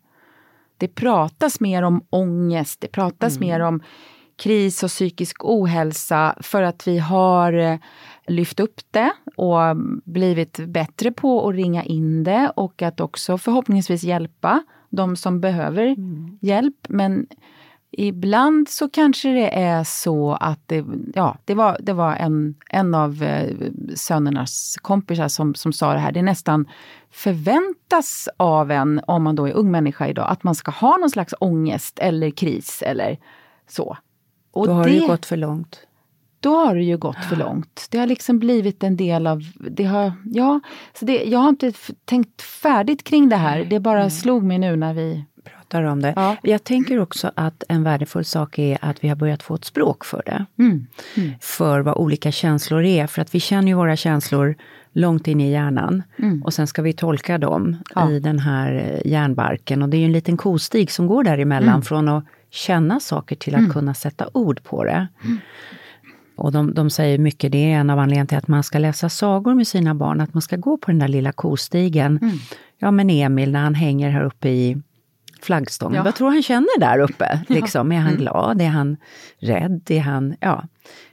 Det 0.79 0.89
pratas 0.89 1.61
mer 1.61 1.83
om 1.83 2.05
ångest, 2.11 2.81
det 2.81 2.89
pratas 2.89 3.39
mer 3.41 3.61
om 3.61 3.83
kris 4.43 4.83
och 4.83 4.89
psykisk 4.91 5.45
ohälsa 5.45 6.35
för 6.41 6.63
att 6.63 6.89
vi 6.89 6.99
har 6.99 7.53
eh, 7.53 7.79
lyft 8.29 8.61
upp 8.61 8.81
det 8.91 9.13
och 9.37 9.77
blivit 10.05 10.61
bättre 10.67 11.13
på 11.13 11.49
att 11.49 11.55
ringa 11.55 11.85
in 11.85 12.25
det 12.25 12.53
och 12.57 12.83
att 12.83 13.01
också 13.01 13.39
förhoppningsvis 13.39 14.03
hjälpa 14.03 14.63
de 14.91 15.17
som 15.17 15.41
behöver 15.41 15.97
hjälp. 16.41 16.87
Men 16.89 17.27
Ibland 17.91 18.69
så 18.69 18.89
kanske 18.89 19.29
det 19.29 19.59
är 19.59 19.85
så 19.85 20.33
att 20.33 20.61
det, 20.67 20.85
ja, 21.15 21.37
det 21.45 21.55
var, 21.55 21.77
det 21.81 21.93
var 21.93 22.15
en, 22.17 22.55
en 22.71 22.95
av 22.95 23.23
eh, 23.23 23.57
sönernas 23.95 24.77
kompisar 24.83 25.29
som, 25.29 25.55
som 25.55 25.73
sa 25.73 25.93
det 25.93 25.99
här. 25.99 26.13
Det 26.13 26.23
nästan 26.23 26.69
förväntas 27.11 28.29
av 28.37 28.71
en, 28.71 29.01
om 29.07 29.23
man 29.23 29.37
då 29.37 29.49
är 29.49 29.53
ung 29.53 29.71
människa 29.71 30.09
idag, 30.09 30.27
att 30.31 30.45
man 30.45 30.55
ska 30.55 30.71
ha 30.71 30.97
någon 30.97 31.11
slags 31.11 31.35
ångest 31.41 31.99
eller 31.99 32.31
kris 32.31 32.83
eller 32.83 33.19
så. 33.69 33.97
Och 34.51 34.67
Då 34.67 34.73
har 34.73 34.85
det 34.85 34.91
ju 34.91 35.07
gått 35.07 35.27
för 35.27 35.37
långt. 35.37 35.87
Då 36.41 36.55
har 36.57 36.75
det 36.75 36.83
ju 36.83 36.97
gått 36.97 37.25
för 37.25 37.37
långt. 37.37 37.87
Det 37.91 37.99
har 37.99 38.07
liksom 38.07 38.39
blivit 38.39 38.83
en 38.85 38.97
del 38.97 39.27
av, 39.27 39.43
det 39.55 39.85
har, 39.85 40.13
ja, 40.25 40.61
så 40.99 41.05
det, 41.05 41.25
jag 41.25 41.39
har 41.39 41.49
inte 41.49 41.73
tänkt 42.05 42.43
färdigt 42.43 43.05
kring 43.05 43.29
det 43.29 43.37
här. 43.37 43.65
Det 43.65 43.81
bara 43.81 44.11
slog 44.11 44.43
mig 44.43 44.59
nu 44.59 44.77
när 44.77 44.95
vi 44.95 45.25
pratar 45.45 45.83
om 45.83 46.03
det. 46.03 46.13
Ja. 46.17 46.37
Jag 46.43 46.65
tänker 46.65 47.01
också 47.01 47.31
att 47.35 47.65
en 47.69 47.83
värdefull 47.83 48.25
sak 48.25 48.59
är 48.59 48.79
att 48.81 49.05
vi 49.05 49.09
har 49.09 49.17
börjat 49.17 49.43
få 49.43 49.55
ett 49.55 49.65
språk 49.65 50.05
för 50.05 50.23
det. 50.27 50.45
Mm. 50.63 50.87
För 51.41 51.81
vad 51.81 51.97
olika 51.97 52.33
känslor 52.33 52.85
är. 52.85 53.07
För 53.07 53.23
att 53.23 53.35
vi 53.35 53.41
känner 53.41 53.69
ju 53.69 53.75
våra 53.75 53.97
känslor 53.97 54.55
långt 54.93 55.29
in 55.29 55.41
i 55.41 55.51
hjärnan. 55.53 56.03
Och 56.45 56.55
sen 56.55 56.67
ska 56.67 56.83
vi 56.83 56.93
tolka 56.93 57.39
dem 57.39 57.63
Mm. 57.67 57.79
Ja. 57.95 58.11
i 58.11 58.21
den 58.21 58.39
här 58.39 58.73
eh, 59.05 59.11
hjärnbarken. 59.13 59.83
Och 59.83 59.89
det 59.89 59.97
är 59.97 59.99
ju 59.99 60.05
en 60.05 60.13
liten 60.13 60.37
kostig 60.37 60.91
som 60.91 61.07
går 61.07 61.25
däremellan 61.25 61.69
Mm. 61.69 61.83
från 61.83 62.09
att 62.09 62.25
känna 62.51 63.01
saker 63.01 63.37
till 63.37 63.55
att 63.55 63.73
kunna 63.73 63.95
sätta 63.95 64.29
ord 64.33 64.63
på 64.63 64.85
det. 64.85 65.09
Mm. 66.39 66.45
Och 66.47 66.53
de, 66.53 66.75
de 66.75 66.91
säger 66.91 67.19
mycket, 67.19 67.53
det 67.53 67.73
är 67.73 67.77
en 67.81 67.91
av 67.91 67.99
anledningarna 67.99 68.27
till 68.27 68.39
att 68.39 68.49
man 68.49 68.63
ska 68.63 68.79
läsa 68.79 69.09
sagor 69.09 69.55
med 69.55 69.67
sina 69.67 69.95
barn, 69.95 70.21
att 70.21 70.35
man 70.35 70.43
ska 70.43 70.57
gå 70.57 70.77
på 70.79 70.91
den 70.91 70.99
där 70.99 71.09
lilla 71.09 71.33
kostigen. 71.33 72.19
Mm. 72.23 72.37
Ja 72.79 72.91
men 72.91 73.11
Emil 73.11 73.53
när 73.53 73.61
han 73.61 73.75
hänger 73.75 74.11
här 74.11 74.23
uppe 74.25 74.49
i 74.49 74.83
flaggstången, 75.43 75.97
Ja. 75.97 76.03
vad 76.03 76.15
tror 76.15 76.31
han 76.31 76.43
känner 76.43 76.81
där 76.81 76.99
uppe? 76.99 77.41
Liksom, 77.49 77.93
är 77.93 77.99
han 77.99 78.17
glad? 78.17 78.63
Är 78.63 78.69
han 78.69 78.97
rädd? 79.39 79.83
Är 79.91 80.01
han, 80.01 80.35
ja, 80.41 80.65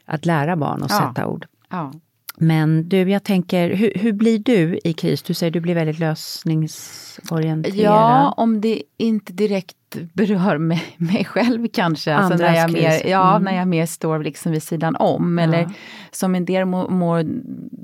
att 0.06 0.26
lära 0.26 0.56
barn 0.56 0.84
att 0.84 0.92
Ja. 0.92 0.98
sätta 1.08 1.28
ord. 1.28 1.46
ja, 1.70 1.92
Men 2.38 2.90
du, 2.90 2.98
jag 3.12 3.24
tänker, 3.24 3.70
hur, 3.76 3.92
hur 3.96 4.14
blir 4.14 4.40
du 4.40 4.80
i 4.84 4.94
kris? 4.94 5.24
Du 5.24 5.34
säger 5.34 5.52
du 5.52 5.60
blir 5.60 5.76
väldigt 5.76 6.00
lösningsorienterad. 6.00 7.76
Ja, 7.76 8.34
om 8.38 8.62
det 8.62 8.82
inte 8.98 9.34
direkt 9.34 9.76
berör 10.14 10.58
mig, 10.58 10.84
mig 10.98 11.26
själv 11.26 11.68
kanske. 11.74 12.16
Alltså 12.16 12.38
när, 12.44 12.56
jag 12.56 12.72
mer, 12.72 13.08
ja, 13.08 13.32
Mm. 13.32 13.44
när 13.44 13.56
jag 13.58 13.68
mer 13.68 13.86
står 13.86 14.20
liksom 14.24 14.52
vid 14.52 14.64
sidan 14.64 14.96
om. 14.96 15.40
Eller 15.40 15.70
som 16.12 16.36
en 16.36 16.46
del 16.46 16.66
mår, 16.66 16.90
mår 16.90 17.24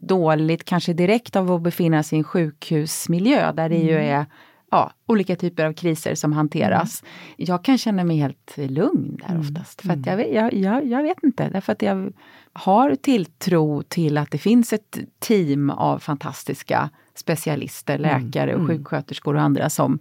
dåligt 0.07 0.63
kanske 0.65 0.93
direkt 0.93 1.35
av 1.35 1.51
att 1.51 1.61
befinna 1.61 2.03
sig 2.03 2.15
i 2.15 2.19
en 2.19 2.23
sjukhusmiljö 2.23 3.51
där 3.51 3.69
det 3.69 3.77
ju 3.77 3.97
Mm. 3.97 4.19
är 4.19 4.25
ja, 4.71 4.91
olika 5.05 5.35
typer 5.35 5.65
av 5.65 5.73
kriser 5.73 6.15
som 6.15 6.33
hanteras. 6.33 7.03
Jag 7.37 7.63
kan 7.63 7.77
känna 7.77 8.03
mig 8.03 8.17
helt 8.17 8.53
lugn 8.57 9.17
där 9.21 9.29
Mm. 9.35 9.41
oftast. 9.41 9.81
För 9.81 9.89
att 9.93 10.05
jag, 10.05 10.33
jag, 10.33 10.53
jag, 10.53 10.85
jag 10.87 11.03
vet 11.03 11.23
inte, 11.23 11.49
därför 11.49 11.71
att 11.73 11.81
jag 11.81 12.13
har 12.53 12.95
tilltro 12.95 13.83
till 13.83 14.17
att 14.17 14.31
det 14.31 14.37
finns 14.37 14.73
ett 14.73 14.97
team 15.19 15.69
av 15.69 15.99
fantastiska 15.99 16.89
specialister, 17.15 17.99
Mm. 17.99 18.25
läkare 18.25 18.55
och 18.55 18.67
sjuksköterskor 18.67 19.35
och 19.35 19.41
andra 19.41 19.69
som 19.69 19.99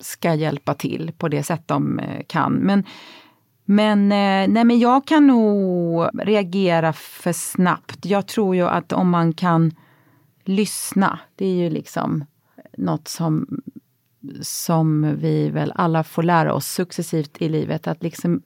ska 0.00 0.34
hjälpa 0.34 0.74
till 0.74 1.12
på 1.18 1.28
det 1.28 1.42
sätt 1.42 1.62
de 1.68 1.98
eh, 1.98 2.22
kan. 2.26 2.52
Men, 2.52 2.84
men, 3.64 4.12
eh, 4.12 4.48
nej, 4.52 4.64
men 4.64 4.78
jag 4.78 5.06
kan 5.06 5.26
nog 5.26 6.08
reagera 6.14 6.92
för 6.92 7.32
snabbt. 7.32 8.06
Jag 8.06 8.26
tror 8.28 8.56
ju 8.56 8.62
att 8.68 8.92
om 8.92 9.10
man 9.10 9.32
kan 9.32 9.72
lyssna, 10.44 11.18
det 11.36 11.46
är 11.46 11.54
ju 11.54 11.70
liksom 11.70 12.24
något 12.78 13.08
som, 13.08 13.62
som 14.40 15.16
vi 15.16 15.50
väl 15.50 15.72
alla 15.74 16.04
får 16.04 16.22
lära 16.22 16.54
oss 16.54 16.66
successivt 16.66 17.42
i 17.42 17.48
livet. 17.48 17.86
Att 17.86 18.02
liksom 18.02 18.42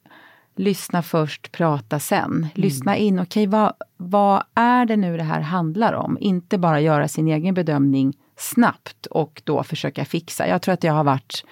lyssna 0.55 1.03
först, 1.03 1.51
prata 1.51 1.99
sen. 1.99 2.47
Lyssna 2.53 2.97
in, 2.97 3.19
okej 3.19 3.47
vad, 3.47 3.73
vad 3.97 4.43
är 4.53 4.85
det 4.85 4.95
nu 4.95 5.17
det 5.17 5.23
här 5.23 5.41
handlar 5.41 5.93
om? 5.93 6.17
Inte 6.19 6.57
bara 6.57 6.81
göra 6.81 7.07
sin 7.07 7.27
egen 7.27 7.53
bedömning 7.53 8.17
snabbt 8.35 9.05
och 9.05 9.41
då 9.45 9.63
försöka 9.63 10.05
fixa. 10.05 10.47
Jag 10.47 10.61
tror 10.61 10.73
att 10.73 10.83
jag 10.83 10.93
har 10.93 11.03
varit 11.03 11.45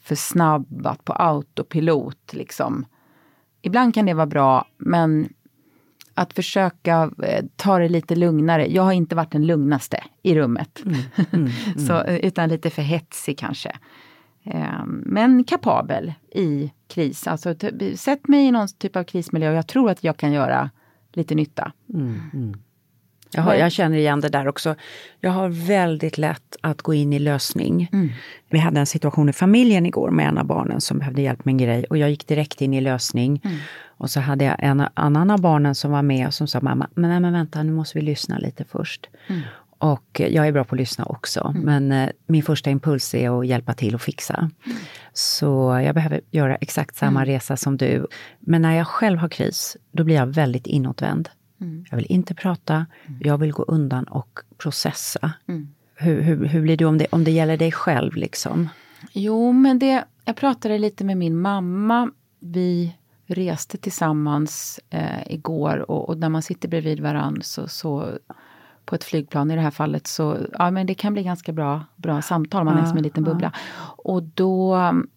för 0.00 0.14
snabb 0.14 0.88
på 1.04 1.12
autopilot 1.12 2.32
liksom. 2.32 2.86
Ibland 3.62 3.94
kan 3.94 4.06
det 4.06 4.14
vara 4.14 4.26
bra, 4.26 4.66
men 4.76 5.28
att 6.14 6.32
försöka 6.32 7.10
eh, 7.22 7.44
ta 7.56 7.78
det 7.78 7.88
lite 7.88 8.16
lugnare. 8.16 8.66
Jag 8.66 8.82
har 8.82 8.92
inte 8.92 9.14
varit 9.14 9.32
den 9.32 9.46
lugnaste 9.46 10.04
i 10.22 10.34
rummet. 10.34 10.82
Så, 11.86 12.02
eh, 12.02 12.16
utan 12.16 12.48
lite 12.48 12.70
för 12.70 12.82
hetsig 12.82 13.38
kanske. 13.38 13.72
Eh, 14.44 14.84
Men 14.86 15.44
kapabel 15.44 16.12
i 16.34 16.72
kris. 16.88 17.26
Alltså, 17.26 17.54
sätt 17.96 18.28
mig 18.28 18.46
i 18.46 18.50
någon 18.50 18.68
typ 18.68 18.96
av 18.96 19.04
krismiljö 19.04 19.50
och 19.50 19.56
jag 19.56 19.66
tror 19.66 19.90
att 19.90 20.04
jag 20.04 20.16
kan 20.16 20.32
göra 20.32 20.70
lite 21.12 21.34
nytta. 21.34 21.72
Jag, 23.34 23.42
har, 23.42 23.54
jag 23.54 23.72
känner 23.72 23.98
igen 23.98 24.20
det 24.20 24.28
där 24.28 24.48
också. 24.48 24.74
Jag 25.20 25.30
har 25.30 25.48
väldigt 25.48 26.18
lätt 26.18 26.56
att 26.60 26.82
gå 26.82 26.94
in 26.94 27.12
i 27.12 27.18
lösning. 27.18 27.88
Vi 28.50 28.58
hade 28.58 28.80
en 28.80 28.86
situation 28.86 29.28
i 29.28 29.32
familjen 29.32 29.86
igår 29.86 30.10
med 30.10 30.28
en 30.28 30.38
av 30.38 30.46
barnen 30.46 30.80
som 30.80 30.98
behövde 30.98 31.22
hjälp 31.22 31.44
med 31.44 31.52
en 31.52 31.58
grej 31.58 31.84
och 31.84 31.98
jag 31.98 32.10
gick 32.10 32.26
direkt 32.26 32.60
in 32.60 32.74
i 32.74 32.80
lösning. 32.80 33.40
Och 34.04 34.10
så 34.10 34.20
hade 34.20 34.44
jag 34.44 34.56
en 34.58 34.82
annan 34.94 35.30
av 35.30 35.40
barnen 35.40 35.74
som 35.74 35.90
var 35.90 36.02
med 36.02 36.26
och 36.26 36.34
som 36.34 36.46
sa 36.46 36.60
mamma, 36.60 36.88
men, 36.94 37.10
nej, 37.10 37.20
men 37.20 37.32
vänta 37.32 37.62
nu 37.62 37.72
måste 37.72 37.98
vi 37.98 38.04
lyssna 38.04 38.38
lite 38.38 38.64
först. 38.64 39.08
Och 39.78 40.20
eh, 40.20 40.28
jag 40.28 40.48
är 40.48 40.52
bra 40.52 40.64
på 40.64 40.74
att 40.74 40.78
lyssna 40.78 41.04
också, 41.04 41.54
men 41.56 41.92
eh, 41.92 42.10
min 42.26 42.42
första 42.42 42.70
impuls 42.70 43.14
är 43.14 43.40
att 43.40 43.46
hjälpa 43.46 43.74
till 43.74 43.94
och 43.94 44.00
fixa. 44.00 44.50
Så 45.12 45.80
jag 45.84 45.94
behöver 45.94 46.20
göra 46.30 46.56
exakt 46.56 46.96
samma 46.96 47.24
resa 47.24 47.56
som 47.56 47.76
du. 47.76 48.06
Men 48.40 48.62
när 48.62 48.76
jag 48.76 48.86
själv 48.86 49.18
har 49.18 49.28
kris, 49.28 49.76
då 49.92 50.04
blir 50.04 50.14
jag 50.14 50.26
väldigt 50.26 50.66
inåtvänd. 50.66 51.28
Jag 51.90 51.96
vill 51.96 52.06
inte 52.08 52.34
prata, 52.34 52.86
jag 53.20 53.38
vill 53.38 53.52
gå 53.52 53.62
undan 53.62 54.04
och 54.04 54.40
processa. 54.58 55.32
Hur, 55.94 56.22
hur, 56.22 56.44
hur 56.44 56.62
blir 56.62 56.76
du 56.76 56.84
om 56.84 56.98
det, 56.98 57.06
om 57.10 57.24
det 57.24 57.30
gäller 57.30 57.56
dig 57.56 57.72
själv? 57.72 58.16
liksom? 58.16 58.68
Jo, 59.12 59.52
men 59.52 59.78
det, 59.78 60.04
jag 60.24 60.36
pratade 60.36 60.78
lite 60.78 61.04
med 61.04 61.16
min 61.16 61.36
mamma. 61.40 62.10
Vi 62.40 62.94
reste 63.26 63.78
tillsammans 63.78 64.80
eh, 64.90 65.32
igår 65.32 65.90
och, 65.90 66.08
och 66.08 66.18
när 66.18 66.28
man 66.28 66.42
sitter 66.42 66.68
bredvid 66.68 67.00
varann 67.00 67.38
så, 67.42 67.68
så 67.68 68.18
på 68.84 68.94
ett 68.94 69.04
flygplan 69.04 69.50
i 69.50 69.54
det 69.54 69.60
här 69.60 69.70
fallet 69.70 70.06
så 70.06 70.36
ja, 70.52 70.70
men 70.70 70.86
det 70.86 70.94
kan 70.94 71.12
bli 71.12 71.22
ganska 71.22 71.52
bra, 71.52 71.84
bra 71.96 72.22
samtal. 72.22 72.64
Man 72.64 72.78
är 72.78 72.86
som 72.86 72.96
en 72.96 73.02
liten 73.02 73.24
bubbla. 73.24 73.52
Och 73.96 74.22
då 74.22 74.76
um, 74.76 75.08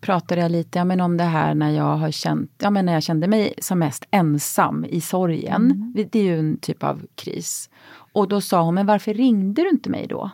pratade 0.00 0.40
jag 0.40 0.50
lite 0.50 0.78
ja, 0.78 0.84
men 0.84 1.00
om 1.00 1.16
det 1.16 1.24
här 1.24 1.54
när 1.54 1.70
jag 1.70 1.96
har 1.96 2.10
känt, 2.10 2.52
ja, 2.58 2.70
men 2.70 2.86
när 2.86 2.92
jag 2.92 3.02
kände 3.02 3.26
mig 3.26 3.54
som 3.58 3.78
mest 3.78 4.04
ensam 4.10 4.84
i 4.84 5.00
sorgen. 5.00 5.92
Det 5.94 6.16
är 6.16 6.22
ju 6.22 6.38
en 6.38 6.58
typ 6.58 6.82
av 6.82 7.06
kris. 7.14 7.70
Och 8.12 8.28
då 8.28 8.40
sa 8.40 8.62
hon, 8.62 8.74
men 8.74 8.86
varför 8.86 9.14
ringde 9.14 9.62
du 9.62 9.68
inte 9.68 9.90
mig 9.90 10.06
då? 10.06 10.30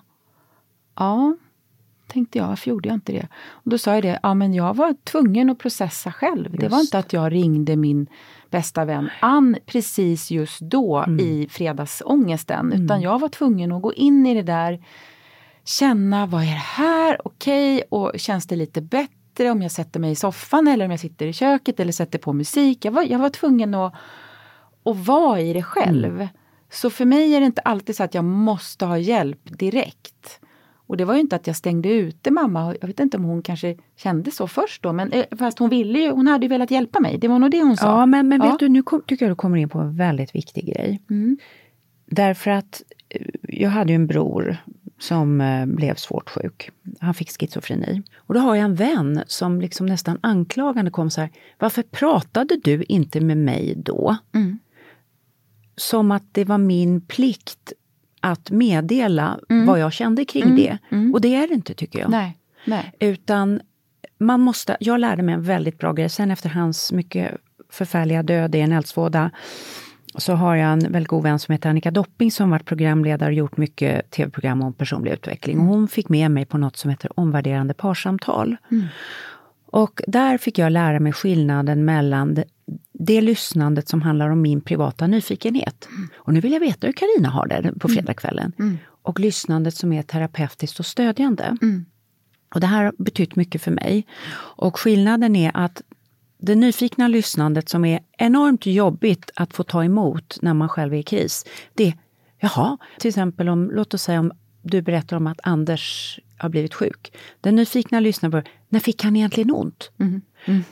Ja, 0.95 1.37
tänkte 2.07 2.39
jag, 2.39 2.47
varför 2.47 2.71
gjorde 2.71 2.89
jag 2.89 2.97
inte 2.97 3.13
det? 3.13 3.29
Och 3.49 3.71
då 3.71 3.79
sa 3.79 3.95
jag 3.95 4.03
det, 4.03 4.21
ja 4.23 4.35
men 4.35 4.55
jag 4.55 4.77
var 4.77 4.95
tvungen 5.05 5.51
att 5.51 5.59
processa 5.59 6.13
själv. 6.13 6.57
det 6.59 6.69
var 6.69 6.81
inte 6.81 6.99
att 6.99 7.13
jag 7.13 7.33
ringde 7.33 7.77
min 7.77 8.07
bästa 8.51 8.85
vän 8.85 9.11
Ann 9.21 9.57
precis 9.67 10.31
just 10.31 10.61
då 10.61 11.05
i 11.21 11.49
fredagsångesten. 11.51 12.73
Utan 12.73 13.01
jag 13.01 13.19
var 13.19 13.29
tvungen 13.29 13.73
att 13.73 13.83
gå 13.83 13.95
in 13.95 14.27
i 14.27 14.35
det 14.35 14.43
där, 14.43 14.85
känna, 15.65 16.27
vad 16.27 16.43
är 16.43 16.47
det 16.47 16.53
här? 16.53 17.21
Okej, 17.25 17.83
och 17.91 18.13
känns 18.17 18.47
det 18.47 18.57
lite 18.57 18.81
bättre 18.81 19.51
om 19.51 19.63
jag 19.63 19.73
sätter 19.73 20.01
mig 20.01 20.11
i 20.11 20.17
soffan 20.17 20.69
eller 20.69 20.85
om 20.85 20.91
jag 20.91 21.01
sitter 21.01 21.27
i 21.27 21.33
köket 21.33 21.81
eller 21.81 21.93
sätter 21.93 22.19
på 22.19 22.33
musik? 22.33 22.85
Jag 22.85 22.93
var, 22.93 23.03
jag 23.03 23.19
var 23.19 23.31
tvungen 23.31 23.75
att, 23.75 23.95
att 24.85 24.97
vara 25.07 25.41
i 25.41 25.53
det 25.53 25.63
själv. 25.63 26.29
Så 26.71 26.91
för 26.91 27.05
mig 27.05 27.35
är 27.35 27.41
det 27.41 27.47
inte 27.47 27.61
alltid 27.61 27.97
så 27.97 28.05
att 28.05 28.15
jag 28.15 28.25
måste 28.25 28.87
ha 28.87 28.99
hjälp 28.99 29.41
direkt. 29.59 30.41
Och 30.87 30.97
det 30.97 31.05
var 31.05 31.15
ju 31.15 31.21
inte 31.21 31.37
att 31.37 31.47
jag 31.47 31.57
stängde 31.57 31.89
ute 31.89 32.31
mamma. 32.31 32.75
Jag 32.81 32.89
vet 32.89 33.01
inte 33.01 33.17
om 33.17 33.25
hon 33.25 33.43
kanske 33.43 33.77
kände 33.97 34.31
så 34.31 34.49
först 34.49 34.83
då. 34.83 34.93
Men 34.93 35.13
eh, 35.13 35.25
fast 35.39 35.59
hon 35.59 35.71
ville 35.71 35.99
ju, 35.99 36.11
hon 36.11 36.27
hade 36.27 36.45
ju 36.45 36.49
velat 36.49 36.71
hjälpa 36.71 37.01
mig. 37.01 37.19
Det 37.19 37.29
var 37.29 37.39
nog 37.39 37.51
det 37.51 37.63
hon 37.63 37.77
sa. 37.77 37.87
Ja, 38.01 38.07
men, 38.07 38.29
men 38.29 38.41
vet 38.41 38.51
Ja. 38.51 38.57
du, 38.61 38.69
nu 38.69 38.83
kom, 38.83 39.03
tycker 39.07 39.25
jag 39.27 39.31
du 39.33 39.37
kommer 39.37 39.57
in 39.57 39.69
på 39.69 39.79
en 39.79 39.97
väldigt 39.97 40.35
viktig 40.35 40.67
grej. 40.67 41.03
Mm. 41.11 41.39
Därför 42.07 42.51
att 42.51 42.83
eh, 43.09 43.27
jag 43.43 43.71
hade 43.71 43.93
ju 43.93 43.97
en 43.97 44.07
bror 44.07 44.57
som 44.99 45.41
eh, 45.41 45.67
blev 45.67 45.95
svårt 45.95 46.31
sjuk. 46.31 46.71
Han 47.01 47.15
fick 47.15 47.31
schizofreni. 47.41 48.03
Och 48.17 48.35
då 48.35 48.41
har 48.41 48.55
jag 48.55 48.65
en 48.65 48.75
vän 48.75 49.23
som 49.27 49.61
liksom 49.61 49.87
nästan 49.87 50.19
anklagande 50.21 50.91
kom 50.91 51.11
så 51.11 51.21
här, 51.21 51.31
varför 51.59 51.83
pratade 51.83 52.57
du 52.65 52.83
inte 52.83 53.21
med 53.21 53.37
mig 53.39 53.75
då? 53.77 54.17
Mm. 54.35 54.59
Som 55.77 56.11
att 56.11 56.25
det 56.33 56.45
var 56.45 56.59
min 56.59 57.01
plikt 57.01 57.73
att 58.33 58.51
meddela 58.51 59.39
Mm. 59.49 59.67
vad 59.67 59.79
jag 59.79 59.93
kände 59.93 60.25
kring 60.25 60.57
det. 60.57 60.79
Och 61.15 61.21
det 61.21 61.35
är 61.35 61.49
det 61.49 61.55
inte 61.55 61.75
tycker 61.75 61.99
jag. 61.99 62.11
Nej. 62.11 62.39
Nej. 62.65 62.93
Utan 63.01 63.61
man 64.19 64.41
måste, 64.41 64.77
jag 64.81 65.01
lärde 65.01 65.23
mig 65.23 65.35
en 65.35 65.43
väldigt 65.43 65.79
bra 65.79 65.93
grej. 65.93 66.09
Sen 66.09 66.31
efter 66.31 66.49
hans 66.49 66.93
mycket 66.93 67.37
förfärliga 67.71 68.23
död 68.23 68.55
i 68.55 68.61
en 68.61 68.73
eldsvåda 68.73 69.31
så 70.19 70.33
har 70.33 70.57
jag 70.57 70.73
en 70.73 70.79
väldigt 70.93 71.09
god 71.09 71.23
vän 71.23 71.39
som 71.39 71.53
heter 71.53 71.71
Annika 71.71 71.91
Dopping 71.91 72.31
som 72.31 72.51
varit 72.51 72.65
programledare 72.65 73.29
och 73.29 73.35
gjort 73.35 73.57
mycket 73.57 74.11
tv-program 74.11 74.63
om 74.63 74.73
personlig 74.73 75.11
utveckling. 75.13 75.61
Och 75.61 75.67
hon 75.67 75.89
fick 75.89 76.09
med 76.09 76.31
mig 76.31 76.45
på 76.45 76.59
något 76.59 76.77
som 76.77 76.91
heter 76.91 77.21
omvärderande 77.21 77.75
parsamtal. 77.75 78.57
Och 79.67 80.01
där 80.07 80.39
fick 80.39 80.59
jag 80.59 80.73
lära 80.73 81.01
mig 81.01 81.13
skillnaden 81.13 81.85
mellan 81.85 82.43
det, 82.99 83.15
det 83.15 83.21
lyssnandet 83.21 83.89
som 83.89 84.03
handlar 84.03 84.31
om 84.31 84.43
min 84.43 84.61
privata 84.61 85.07
nyfikenhet. 85.07 85.89
Och 86.17 86.33
nu 86.33 86.41
vill 86.41 86.53
jag 86.53 86.61
veta 86.61 86.87
hur 86.87 86.95
Karina 86.95 87.29
har 87.29 87.47
det 87.47 87.73
på 87.81 87.89
fredagskvällen. 87.89 88.53
Och 89.03 89.21
lyssnandet 89.21 89.75
som 89.75 89.93
är 89.93 90.03
terapeutiskt 90.03 90.81
och 90.81 90.87
stödjande. 90.87 91.57
Och 92.55 92.61
det 92.61 92.67
här 92.67 92.85
har 92.85 92.95
betytt 92.99 93.37
mycket 93.37 93.63
för 93.63 93.71
mig. 93.71 94.07
Och 94.37 94.79
skillnaden 94.79 95.37
är 95.37 95.51
att 95.55 95.83
det 96.39 96.55
nyfikna 96.55 97.09
lyssnandet 97.09 97.69
som 97.69 97.85
är 97.85 98.01
enormt 98.19 98.67
jobbigt 98.67 99.31
att 99.35 99.55
få 99.55 99.63
ta 99.63 99.85
emot 99.85 100.39
när 100.43 100.55
man 100.55 100.69
själv 100.69 100.95
är 100.95 100.99
i 100.99 101.03
kris. 101.03 101.45
Det 101.75 101.87
är, 101.87 101.95
jaha, 102.39 102.79
till 102.99 103.09
exempel 103.09 103.49
om, 103.49 103.71
låt 103.71 103.95
oss 103.95 104.03
säga 104.03 104.21
om 104.21 104.33
du 104.63 104.83
berättar 104.83 105.17
om 105.17 105.27
att 105.27 105.41
Anders 105.43 106.19
har 106.39 106.49
blivit 106.49 106.75
sjuk. 106.75 107.13
Den 107.41 107.57
nyfikna 107.57 108.01
lyssnaren 108.01 108.31
bör, 108.31 108.45
när 108.69 108.81
fick 108.81 109.05
han 109.05 109.17
egentligen 109.17 109.51
ont? 109.51 109.91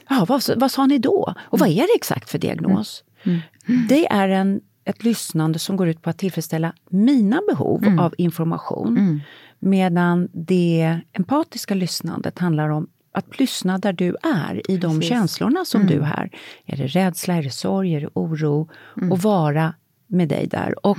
Ja, 0.08 0.24
vad, 0.28 0.42
vad 0.56 0.70
sa 0.70 0.86
ni 0.86 0.98
då? 0.98 1.34
Och 1.40 1.58
vad 1.58 1.68
är 1.68 1.82
det 1.82 1.94
exakt 1.96 2.30
för 2.30 2.38
diagnos? 2.38 3.04
Det 3.88 4.06
är 4.06 4.28
en, 4.28 4.60
ett 4.84 5.04
lyssnande 5.04 5.58
som 5.58 5.76
går 5.76 5.88
ut 5.88 6.02
på 6.02 6.10
att 6.10 6.18
tillfredsställa 6.18 6.72
mina 6.90 7.40
behov 7.48 7.84
av 8.00 8.14
information. 8.18 9.20
Medan 9.58 10.28
det 10.32 11.00
empatiska 11.12 11.74
lyssnandet 11.74 12.38
handlar 12.38 12.68
om 12.68 12.86
att 13.12 13.38
lyssna 13.38 13.78
där 13.78 13.92
du 13.92 14.16
är, 14.22 14.70
i 14.70 14.76
de 14.76 15.02
känslorna 15.02 15.64
som 15.64 15.86
du 15.86 16.00
är. 16.00 16.30
Är 16.66 16.76
det 16.76 16.86
rädsla, 16.86 17.34
är 17.34 17.42
det 17.42 17.50
sorg, 17.50 17.94
är 17.94 18.00
det 18.00 18.08
oro? 18.12 18.68
Och 19.10 19.18
vara 19.18 19.74
med 20.06 20.28
dig 20.28 20.46
där. 20.46 20.86
Och 20.86 20.98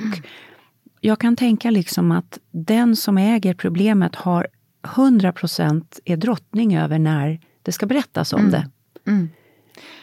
jag 1.02 1.20
kan 1.20 1.36
tänka 1.36 1.72
liksom 1.72 2.12
att 2.12 2.40
den 2.52 2.96
som 2.96 3.18
äger 3.18 3.54
problemet 3.54 4.16
har 4.16 4.48
100% 4.86 6.00
är 6.06 6.18
drottning 6.18 6.78
över 6.78 7.00
när 7.00 7.40
det 7.62 7.72
ska 7.72 7.86
berättas 7.86 8.34
om 8.34 8.52
det. 8.52 8.70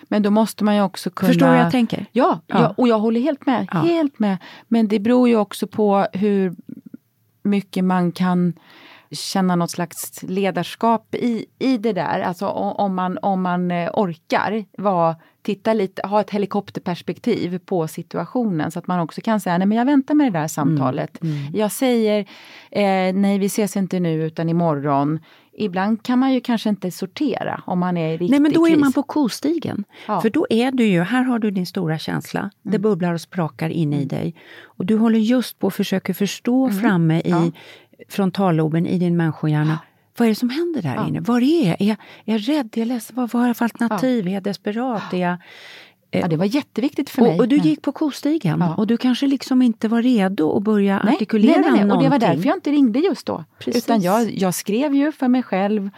Men 0.03 0.23
då 0.23 0.31
måste 0.31 0.65
man 0.65 0.75
ju 0.77 0.83
också 0.83 1.11
kunna... 1.11 1.29
Förstår 1.29 1.47
du 1.47 1.53
vad 1.53 1.61
jag 1.61 1.71
tänker? 1.71 2.07
Ja, 2.13 2.41
Ja. 2.47 2.61
ja. 2.61 2.75
och 2.77 2.89
jag 2.89 2.99
håller 2.99 3.21
helt 3.21 3.47
med. 3.47 3.69
Ja. 3.73 3.79
Helt 3.79 4.19
med. 4.19 4.39
Men 4.69 4.89
det 4.89 4.99
beror 4.99 5.29
ju 5.29 5.37
också 5.37 5.67
på 5.67 6.07
hur 6.13 6.55
mycket 7.43 7.85
man 7.85 8.13
kan 8.13 8.53
känna 9.13 9.57
något 9.57 9.71
slags 9.71 10.23
ledarskap 10.23 11.15
i, 11.15 11.47
i 11.59 11.79
det 11.79 11.93
där. 11.93 12.21
Alltså 12.21 12.47
om 12.47 12.95
man, 12.95 13.19
om 13.23 13.43
man 13.43 13.71
eh, 13.71 13.91
orkar 13.95 14.65
vara, 14.79 15.17
titta 15.43 15.73
lite, 15.73 16.07
ha 16.07 16.21
ett 16.21 16.31
helikopterperspektiv 16.31 17.59
på 17.59 17.89
situationen 17.89 18.71
så 18.71 18.79
att 18.79 18.87
man 18.87 19.01
också 19.01 19.21
kan 19.21 19.41
säga, 19.41 19.59
nej 19.59 19.67
men 19.67 19.79
jag 19.79 19.85
väntar 19.85 20.15
med 20.15 20.33
det 20.33 20.39
där 20.39 20.49
samtalet. 20.49 21.19
Jag 21.55 21.73
säger, 21.73 22.21
eh, 22.71 23.15
nej 23.15 23.39
vi 23.39 23.47
ses 23.47 23.77
inte 23.77 24.01
nu 24.01 24.25
utan 24.27 24.49
imorgon. 24.49 25.19
Ibland 25.55 26.03
kan 26.03 26.19
man 26.19 26.33
ju 26.33 26.41
kanske 26.41 26.69
inte 26.69 26.91
sortera 26.91 27.63
om 27.67 27.79
man 27.79 27.97
är 27.97 28.09
i 28.09 28.13
riktig 28.13 28.31
Nej, 28.31 28.41
men 28.41 28.53
då 28.53 28.67
är 28.67 28.71
kris. 28.71 28.81
man 28.81 28.93
på 28.93 29.03
kostigen. 29.03 29.85
Ja. 30.09 30.21
För 30.21 30.31
då 30.31 30.47
är 30.51 30.71
du 30.73 30.87
ju, 30.87 31.01
här 31.03 31.23
har 31.23 31.39
du 31.39 31.51
din 31.51 31.67
stora 31.67 31.99
känsla. 31.99 32.51
Det 32.63 32.69
Mm. 32.69 32.83
bubblar 32.83 33.15
och 33.15 33.21
sprakar 33.21 33.69
in 33.69 33.93
i 33.93 34.05
dig. 34.05 34.35
Och 34.65 34.87
du 34.87 34.97
håller 34.97 35.19
just 35.19 35.59
på 35.59 35.67
att 35.67 35.75
försöka 35.75 36.15
förstå 36.15 36.71
framme 36.71 37.21
i 37.25 37.31
Mm. 37.31 37.53
Frontalloben 38.09 38.87
i 38.87 38.99
din 38.99 39.17
människohjärna. 39.17 39.79
Vad 40.19 40.27
är 40.27 40.31
det 40.31 40.35
som 40.35 40.51
händer 40.51 40.83
där 40.83 40.95
Ja. 40.95 41.09
inne? 41.09 41.21
Var 41.21 41.41
är 41.41 41.69
jag? 41.69 41.81
Är 41.81 41.85
jag, 41.87 41.97
är 42.25 42.33
jag 42.33 42.49
rädd? 42.49 42.69
Är 42.75 42.79
jag 42.81 42.89
ledsen? 42.89 43.17
Vad, 43.17 43.31
vad 43.31 43.41
har 43.43 43.47
jag 43.49 43.57
för 43.57 43.65
alternativ? 43.65 44.29
Är 44.29 44.33
jag 44.33 44.43
desperat? 44.43 45.13
Är 45.13 45.17
jag... 45.19 45.37
Ja, 46.11 46.29
det 46.29 46.37
var 46.37 46.45
jätteviktigt 46.45 47.11
för 47.11 47.23
mig. 47.23 47.41
Och, 47.41 47.49
du 47.49 47.57
Ja. 47.57 47.63
gick 47.65 47.83
på 47.83 47.93
kostigen 47.93 48.61
Ja. 48.61 48.75
och 48.75 48.87
du 48.87 48.97
kanske 48.97 49.27
liksom 49.27 49.63
inte 49.63 49.89
var 49.89 50.03
redo 50.03 50.57
att 50.57 50.63
börja 50.63 51.03
Nej, 51.05 51.15
artikulera 51.15 51.61
nej, 51.61 51.71
nej, 51.71 51.73
nej. 51.73 51.81
Och 51.83 51.87
det 51.89 51.93
var 51.95 52.03
någonting. 52.03 52.29
därför 52.29 52.47
jag 52.49 52.57
inte 52.57 52.71
ringde 52.71 52.99
just 52.99 53.27
då. 53.27 53.45
Precis. 53.59 53.85
Utan 53.85 54.01
jag, 54.01 54.31
jag 54.31 54.55
skrev 54.55 54.95
ju 54.95 55.13
för 55.13 55.29
mig 55.29 55.43
själv. 55.43 55.91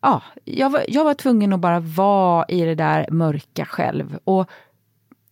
Ja, 0.00 0.22
jag, 0.44 0.70
var, 0.70 0.84
jag 0.88 1.04
var 1.04 1.14
tvungen 1.14 1.52
att 1.52 1.60
bara 1.60 1.80
vara 1.80 2.44
i 2.48 2.60
det 2.60 2.74
där 2.74 3.06
mörka 3.10 3.64
själv. 3.64 4.18
Och 4.24 4.50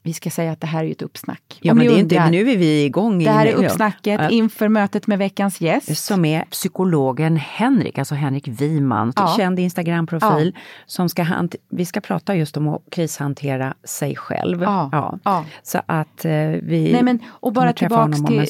vi 0.09 0.13
ska 0.15 0.31
säga 0.31 0.53
att 0.53 0.61
det 0.61 0.67
här 0.67 0.81
är 0.81 0.85
ju 0.85 0.93
ett 0.93 1.03
uppsnack. 1.03 1.59
Ja, 1.63 1.73
Om 1.73 1.79
men 1.79 1.87
det 1.87 1.93
är 1.93 1.99
inte, 1.99 2.15
undrar. 2.17 2.31
nu 2.31 2.51
är 2.51 2.57
vi 2.57 2.85
igång. 2.85 3.19
Det 3.25 3.31
här 3.31 3.47
är 3.47 3.55
uppsnacket 3.55 4.21
Ja. 4.23 4.29
inför 4.31 4.69
mötet 4.69 5.07
med 5.07 5.19
veckans 5.19 5.61
gäst. 5.61 5.97
som 5.99 6.25
är 6.25 6.45
psykologen 6.45 7.37
Henrik, 7.37 7.99
alltså 7.99 8.15
Henrik 8.15 8.49
Wiman, 8.49 9.13
Ja. 9.17 9.35
känd 9.37 9.59
Instagramprofil. 9.59 10.55
Som 10.87 11.09
ska 11.09 11.23
hant- 11.23 11.57
vi 11.69 11.85
ska 11.85 12.01
prata 12.01 12.35
just 12.35 12.57
om 12.57 12.69
att 12.69 12.83
krishantera 12.91 13.75
sig 13.85 14.17
själv. 14.17 14.63
Ja, 14.63 14.91
ja. 15.25 15.45
Så 15.63 15.81
att 15.87 16.25
eh, 16.25 16.31
vi 16.63 16.91
Nej, 16.93 17.03
men, 17.03 17.19
och 17.27 17.53
bara 17.53 17.73
tillbaks 17.73 18.19
en 18.19 18.27
till, 18.27 18.47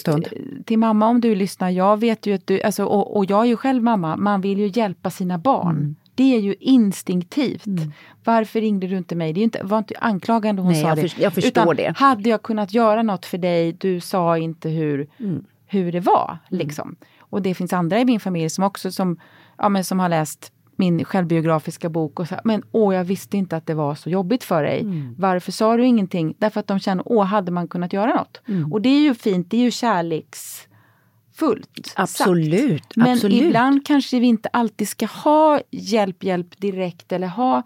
till 0.67 0.79
mamma 0.79 1.07
om 1.09 1.21
du 1.21 1.35
lyssnar. 1.35 1.71
Jag 1.71 2.01
vet 2.01 2.27
ju 2.27 2.35
att 2.35 2.47
du, 2.47 2.63
alltså, 2.63 2.85
och, 2.85 3.17
och 3.17 3.25
jag 3.31 3.41
är 3.41 3.45
ju 3.49 3.57
själv 3.57 3.83
mamma, 3.83 4.17
man 4.17 4.41
vill 4.41 4.59
ju 4.59 4.71
hjälpa 4.75 5.11
sina 5.11 5.39
barn. 5.39 5.77
Mm. 5.77 5.97
Det 6.19 6.35
är 6.37 6.41
ju 6.41 6.55
instinktivt. 6.61 7.65
Varför 8.25 8.61
ringde 8.61 8.87
du 8.87 8.97
inte 8.97 9.15
mig? 9.17 9.33
Det 9.33 9.41
är 9.41 9.45
inte, 9.45 9.61
var 9.65 9.79
inte 9.79 9.95
anklagande 10.01 10.63
hon 10.63 10.73
Nej, 10.73 10.83
sa 10.83 10.89
jag 10.89 10.97
det. 10.97 11.03
förs- 11.03 11.19
jag 11.19 11.33
förstår 11.33 11.63
Utan, 11.63 11.77
det. 11.77 11.93
Hade 11.97 12.29
jag 12.29 12.43
kunnat 12.43 12.75
göra 12.75 13.03
något 13.03 13.27
för 13.27 13.39
dig, 13.39 13.73
du 13.73 14.01
sa 14.01 14.39
inte 14.39 14.69
hur, 14.69 15.09
Mm. 15.21 15.45
hur 15.67 15.93
det 15.93 16.01
var. 16.01 16.39
Liksom. 16.49 16.97
Och 17.21 17.43
det 17.43 17.55
finns 17.55 17.73
andra 17.73 18.01
i 18.01 18.05
min 18.05 18.21
familj 18.21 18.51
som 18.51 18.65
också 18.65 18.93
som, 18.93 19.17
ja, 19.59 19.69
men 19.69 19.85
som 19.85 20.01
har 20.01 20.09
läst 20.09 20.53
min 20.77 21.05
självbiografiska 21.05 21.89
bok 21.89 22.21
och 22.21 22.29
så, 22.29 22.35
men 22.45 22.63
åh, 22.73 22.95
jag 22.95 23.05
visste 23.05 23.37
inte 23.37 23.57
att 23.57 23.67
det 23.67 23.75
var 23.75 23.95
så 23.95 24.11
jobbigt 24.11 24.45
för 24.45 24.63
dig. 24.63 24.81
Mm. 24.81 25.15
Varför 25.19 25.53
sa 25.53 25.77
du 25.77 25.87
ingenting? 25.87 26.35
Därför 26.39 26.61
att 26.61 26.67
de 26.67 26.79
känner, 26.79 27.03
åh, 27.07 27.25
hade 27.25 27.53
man 27.53 27.69
kunnat 27.69 27.93
göra 27.93 28.15
något? 28.15 28.41
Mm. 28.49 28.73
Och 28.73 28.83
det 28.83 28.89
är 28.89 29.01
ju 29.01 29.15
fint, 29.15 29.51
det 29.51 29.57
är 29.57 29.63
ju 29.63 29.71
kärleksfullt. 31.39 31.93
Absolut, 31.97 32.83
sagt. 32.83 32.97
Men 32.97 33.13
absolut. 33.13 33.43
ibland 33.43 33.87
kanske 33.87 34.21
vi 34.21 34.27
inte 34.27 34.49
alltid 34.49 34.89
ska 34.89 35.07
ha 35.07 35.61
hjälp, 35.71 36.25
hjälp 36.25 36.61
direkt 36.61 37.13
eller 37.13 37.27
ha 37.27 37.63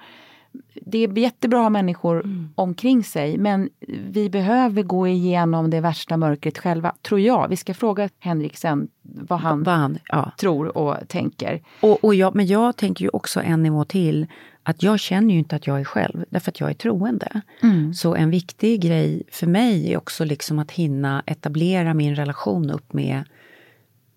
det 0.75 0.99
är 0.99 1.19
jättebra 1.19 1.59
att 1.59 1.65
ha 1.65 1.71
människor 1.71 2.21
Mm. 2.21 2.49
omkring 2.55 3.05
sig 3.05 3.39
men 3.39 3.71
vi 4.11 4.31
behöver 4.31 4.83
gå 4.83 5.09
igenom 5.09 5.71
det 5.71 5.81
värsta 5.81 6.17
mörkret 6.17 6.59
själva, 6.59 6.95
tror 7.03 7.21
jag. 7.21 7.49
Vi 7.49 7.57
ska 7.57 7.75
fråga 7.75 8.09
Henrik 8.19 8.57
sen 8.57 8.89
vad 9.03 9.41
han 9.41 9.63
Vad 9.63 9.75
han, 9.75 9.99
ja. 10.09 10.33
tror 10.41 10.77
och 10.79 10.97
tänker. 11.09 11.63
och, 11.81 12.05
och 12.05 12.15
jag, 12.15 12.35
men 12.35 12.47
jag 12.47 12.77
tänker 12.77 13.05
ju 13.05 13.09
också 13.13 13.41
en 13.41 13.63
nivå 13.63 13.85
till, 13.85 14.27
att 14.63 14.83
jag 14.83 15.01
känner 15.01 15.35
ju 15.35 15.39
inte 15.39 15.57
att 15.57 15.67
jag 15.67 15.81
är 15.81 15.85
själv, 15.85 16.25
därför 16.31 16.51
att 16.51 16.61
jag 16.61 16.71
är 16.71 16.75
troende. 16.75 17.43
Mm. 17.63 17.95
Så 17.95 18.15
en 18.15 18.31
viktig 18.31 18.81
grej 18.81 19.23
för 19.31 19.47
mig 19.47 19.93
är 19.93 19.97
också 19.97 20.25
liksom 20.25 20.59
att 20.59 20.71
hinna 20.71 21.23
etablera 21.27 21.95
min 21.95 22.17
relation 22.17 22.71
upp 22.71 22.93
med 22.93 23.25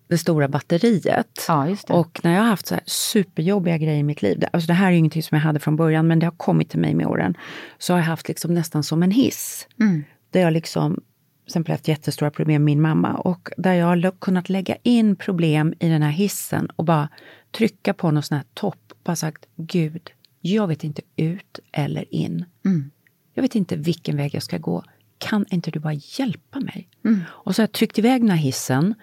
det 0.08 0.18
stora 0.18 0.48
batteriet. 0.48 1.44
Ja, 1.48 1.76
det. 1.86 1.94
Och 1.94 2.20
när 2.24 2.34
jag 2.34 2.40
har 2.40 2.48
haft 2.48 2.66
så 2.66 2.74
här 2.74 2.82
superjobbiga 2.86 3.78
grejer 3.78 3.98
i 3.98 4.02
mitt 4.02 4.22
liv, 4.22 4.38
det- 4.40 4.48
alltså 4.52 4.66
det 4.66 4.72
här 4.74 4.86
är 4.86 4.90
ju 4.90 4.98
ingenting 4.98 5.22
som 5.22 5.36
jag 5.36 5.42
hade 5.42 5.60
från 5.60 5.76
början, 5.76 6.06
men 6.06 6.18
det 6.18 6.26
har 6.26 6.30
kommit 6.36 6.70
till 6.70 6.80
mig 6.80 6.94
med 6.94 7.06
åren, 7.06 7.34
så 7.78 7.92
har 7.92 7.98
jag 7.98 8.06
haft 8.06 8.28
liksom 8.28 8.54
nästan 8.54 8.82
som 8.82 9.02
en 9.02 9.10
hiss. 9.10 9.68
Mm. 9.80 10.04
Där 10.30 10.40
jag 10.40 10.52
liksom, 10.52 10.94
till 10.94 11.02
exempel 11.46 11.72
haft 11.72 11.88
jättestora 11.88 12.30
problem 12.30 12.62
med 12.64 12.76
min 12.76 12.80
mamma, 12.80 13.14
och 13.14 13.48
där 13.56 13.72
jag 13.74 13.86
har 13.86 14.10
kunnat 14.20 14.48
lägga 14.48 14.76
in 14.82 15.16
problem 15.16 15.74
i 15.80 15.88
den 15.88 16.02
här 16.02 16.10
hissen 16.10 16.68
och 16.76 16.84
bara 16.84 17.08
trycka 17.56 17.94
på 17.94 18.10
någon 18.10 18.22
sån 18.22 18.36
här 18.36 18.44
topp, 18.54 18.92
bara 19.04 19.16
sagt 19.16 19.46
Gud, 19.56 20.10
jag 20.40 20.66
vet 20.66 20.84
inte 20.84 21.02
ut 21.16 21.58
eller 21.72 22.14
in. 22.14 22.44
Mm. 22.64 22.90
Jag 23.34 23.42
vet 23.42 23.54
inte 23.54 23.76
vilken 23.76 24.16
väg 24.16 24.34
jag 24.34 24.42
ska 24.42 24.58
gå. 24.58 24.82
Kan 25.18 25.44
inte 25.50 25.70
du 25.70 25.78
bara 25.78 25.92
hjälpa 25.92 26.60
mig? 26.60 26.88
Och 27.26 27.54
så 27.54 27.62
har 27.62 27.66
jag 27.66 27.72
tryckt 27.72 27.98
iväg 27.98 28.20
den 28.22 28.30
här 28.30 28.36
hissen, 28.36 28.94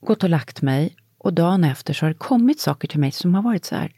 gått 0.00 0.22
och 0.24 0.30
lagt 0.30 0.62
mig 0.62 0.96
och 1.18 1.32
dagen 1.32 1.64
efter 1.64 1.94
så 1.94 2.04
har 2.06 2.08
det 2.10 2.18
kommit 2.18 2.60
saker 2.60 2.88
till 2.88 3.00
mig 3.00 3.12
som 3.12 3.34
har 3.34 3.42
varit 3.42 3.64
så 3.64 3.74
här, 3.74 3.92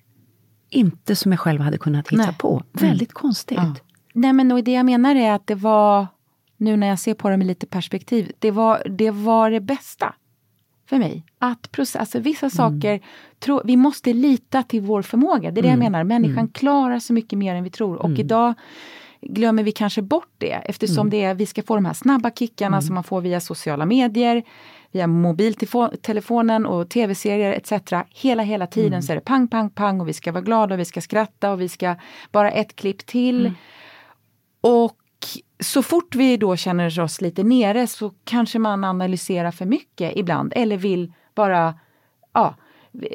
inte 0.70 1.16
som 1.16 1.32
jag 1.32 1.40
själv 1.40 1.60
hade 1.60 1.78
kunnat 1.78 2.08
hitta 2.08 2.22
Nej. 2.22 2.34
på. 2.38 2.62
Väldigt 2.72 3.12
konstigt. 3.12 3.58
Ja. 3.58 3.74
Nej 4.12 4.32
men 4.32 4.52
och 4.52 4.64
det 4.64 4.72
jag 4.72 4.86
menar 4.86 5.14
är 5.14 5.32
att 5.32 5.46
det 5.46 5.54
var, 5.54 6.06
nu 6.56 6.76
när 6.76 6.86
jag 6.86 6.98
ser 6.98 7.14
på 7.14 7.28
det 7.28 7.36
med 7.36 7.46
lite 7.46 7.66
perspektiv, 7.66 8.32
det 8.38 8.50
var 8.50 8.82
det, 8.90 9.10
var 9.10 9.50
det 9.50 9.60
bästa 9.60 10.14
för 10.88 10.98
mig. 10.98 11.24
Att 11.38 11.72
processa, 11.72 11.98
alltså 11.98 12.18
vissa 12.18 12.50
saker, 12.50 13.00
tro, 13.38 13.60
vi 13.64 13.76
måste 13.76 14.12
lita 14.12 14.62
till 14.62 14.80
vår 14.80 15.02
förmåga. 15.02 15.50
Det 15.50 15.60
är 15.60 15.62
det 15.62 15.68
jag 15.68 15.78
menar, 15.78 16.04
människan 16.04 16.48
klarar 16.48 16.98
så 16.98 17.12
mycket 17.12 17.38
mer 17.38 17.54
än 17.54 17.64
vi 17.64 17.70
tror. 17.70 17.96
Och 17.96 18.10
idag 18.10 18.54
glömmer 19.20 19.62
vi 19.62 19.72
kanske 19.72 20.02
bort 20.02 20.32
det 20.38 20.52
eftersom 20.52 21.06
Mm. 21.06 21.10
det 21.10 21.24
är, 21.24 21.34
vi 21.34 21.46
ska 21.46 21.62
få 21.62 21.74
de 21.74 21.84
här 21.84 21.92
snabba 21.92 22.30
kickarna 22.30 22.82
som 22.82 22.94
man 22.94 23.04
får 23.04 23.20
via 23.20 23.40
sociala 23.40 23.86
medier, 23.86 24.42
via 24.92 25.06
mobiltelefonen 25.06 26.66
och 26.66 26.88
tv-serier 26.88 27.52
etc. 27.52 27.92
Hela, 28.10 28.42
hela 28.42 28.66
tiden 28.66 28.92
Mm. 28.92 29.02
så 29.02 29.12
är 29.12 29.16
det 29.16 29.24
pang, 29.24 29.48
pang, 29.48 29.70
pang 29.70 30.00
och 30.00 30.08
vi 30.08 30.12
ska 30.12 30.32
vara 30.32 30.42
glada 30.42 30.74
och 30.74 30.80
vi 30.80 30.84
ska 30.84 31.00
skratta 31.00 31.52
och 31.52 31.60
vi 31.60 31.68
ska 31.68 31.94
bara 32.32 32.50
ett 32.50 32.76
klipp 32.76 33.06
till. 33.06 33.40
Mm. 33.40 33.54
Och 34.60 34.96
så 35.60 35.82
fort 35.82 36.14
vi 36.14 36.36
då 36.36 36.56
känner 36.56 37.00
oss 37.00 37.20
lite 37.20 37.42
nere 37.42 37.86
så 37.86 38.12
kanske 38.24 38.58
man 38.58 38.84
analyserar 38.84 39.50
för 39.50 39.64
mycket 39.66 40.16
ibland 40.16 40.52
eller 40.56 40.76
vill 40.76 41.12
bara 41.34 41.74
ja, 42.32 42.54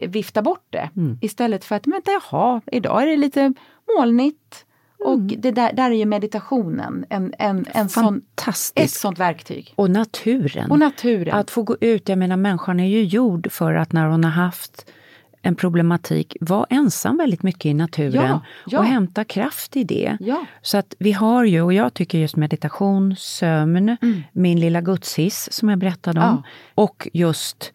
vifta 0.08 0.42
bort 0.42 0.66
det. 0.70 0.90
Mm. 0.96 1.18
Istället 1.22 1.66
för 1.66 1.76
att, 1.76 1.86
men 1.86 2.02
jaha, 2.06 2.62
idag 2.66 3.04
är 3.04 3.08
det 3.08 3.18
lite 3.18 3.54
molnigt. 3.98 4.66
Och 5.06 5.14
Mm. 5.14 5.42
det 5.42 5.52
där, 5.52 5.74
där 5.74 5.92
är 5.92 5.96
ju 5.96 6.06
meditationen 6.06 7.06
en, 7.10 7.34
en, 7.40 7.66
en 7.74 7.90
sån, 7.90 8.22
ett 8.76 8.92
sånt 8.92 9.20
verktyg. 9.20 9.74
Och 9.76 9.90
naturen. 9.92 10.72
Och 10.72 10.80
naturen. 10.80 11.36
Att 11.36 11.52
få 11.52 11.64
gå 11.64 11.78
ut, 11.82 12.10
jag 12.10 12.18
menar 12.18 12.38
människan 12.38 12.80
är 12.80 12.88
ju 12.88 13.04
gjord 13.04 13.52
för 13.52 13.74
att 13.74 13.92
när 13.94 14.08
hon 14.08 14.24
har 14.24 14.32
haft 14.32 14.86
en 15.46 15.56
problematik, 15.56 16.38
vara 16.42 16.66
ensam 16.70 17.18
väldigt 17.18 17.44
mycket 17.44 17.66
i 17.66 17.74
naturen 17.74 18.14
Ja, 18.14 18.42
ja. 18.68 18.80
och 18.80 18.86
hämta 18.86 19.24
kraft 19.24 19.76
i 19.78 19.84
det. 19.84 20.18
Ja. 20.20 20.46
Så 20.62 20.78
att 20.78 20.96
vi 21.00 21.12
har 21.12 21.44
ju, 21.44 21.62
och 21.62 21.74
jag 21.74 21.94
tycker 21.94 22.18
just 22.18 22.36
meditation, 22.36 23.16
sömn, 23.18 23.98
min 24.32 24.60
lilla 24.60 24.82
gudshiss 24.82 25.50
som 25.52 25.70
jag 25.70 25.80
berättade 25.80 26.20
om, 26.20 26.30
Mm. 26.30 26.42
Och 26.76 27.08
just 27.14 27.74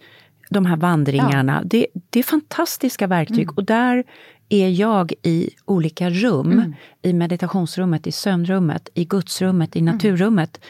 de 0.50 0.66
här 0.66 0.76
vandringarna. 0.76 1.62
Det, 1.64 1.86
det 2.10 2.18
är 2.18 2.22
fantastiska 2.22 3.06
verktyg 3.06 3.42
Mm. 3.42 3.54
och 3.56 3.64
där 3.64 4.04
är 4.48 4.68
jag 4.68 5.12
i 5.22 5.50
olika 5.64 6.11
rum, 6.11 6.52
Mm. 6.52 6.74
i 7.02 7.12
meditationsrummet, 7.12 8.06
i 8.06 8.12
sömnrummet, 8.12 8.88
i 8.94 9.04
gudsrummet, 9.04 9.76
Mm. 9.76 9.88
i 9.88 9.92
naturrummet, 9.92 10.61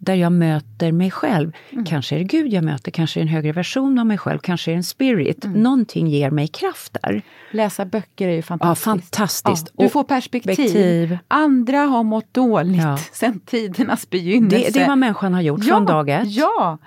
där 0.00 0.14
jag 0.14 0.32
möter 0.32 0.92
mig 0.92 1.10
själv. 1.10 1.52
Kanske 1.86 2.14
är 2.14 2.18
det 2.18 2.24
Gud 2.24 2.52
jag 2.52 2.64
möter, 2.64 2.90
kanske 2.90 3.20
är 3.20 3.24
det 3.24 3.28
en 3.30 3.34
högre 3.34 3.52
version 3.52 3.98
av 3.98 4.06
mig 4.06 4.18
själv, 4.18 4.38
kanske 4.38 4.70
är 4.70 4.72
det 4.72 4.76
en 4.76 4.84
spirit. 4.84 5.44
Mm. 5.44 5.62
Någonting 5.62 6.08
ger 6.08 6.30
mig 6.30 6.48
kraft 6.48 6.96
där. 7.02 7.22
Läsa 7.52 7.84
böcker 7.84 8.28
är 8.28 8.32
ju 8.32 8.36
Ja, 8.36 8.42
fantastiskt. 8.42 9.16
fantastiskt. 9.16 9.72
Ja, 9.76 9.84
du 9.84 9.88
får 9.90 10.04
perspektiv. 10.04 10.56
perspektiv. 10.56 11.18
Andra 11.28 11.78
har 11.78 12.02
mått 12.02 12.34
dåligt 12.34 12.82
Ja. 12.82 12.96
sedan 13.12 13.40
tidernas 13.40 14.10
begynnelse. 14.10 14.56
Det, 14.56 14.70
det 14.74 14.80
är 14.80 14.88
vad 14.88 14.98
människan 14.98 15.34
har 15.34 15.40
gjort 15.40 15.60
ja, 15.64 15.74
från 15.76 15.86
dag 15.86 16.08
ett. 16.08 16.30
Ja! 16.30 16.78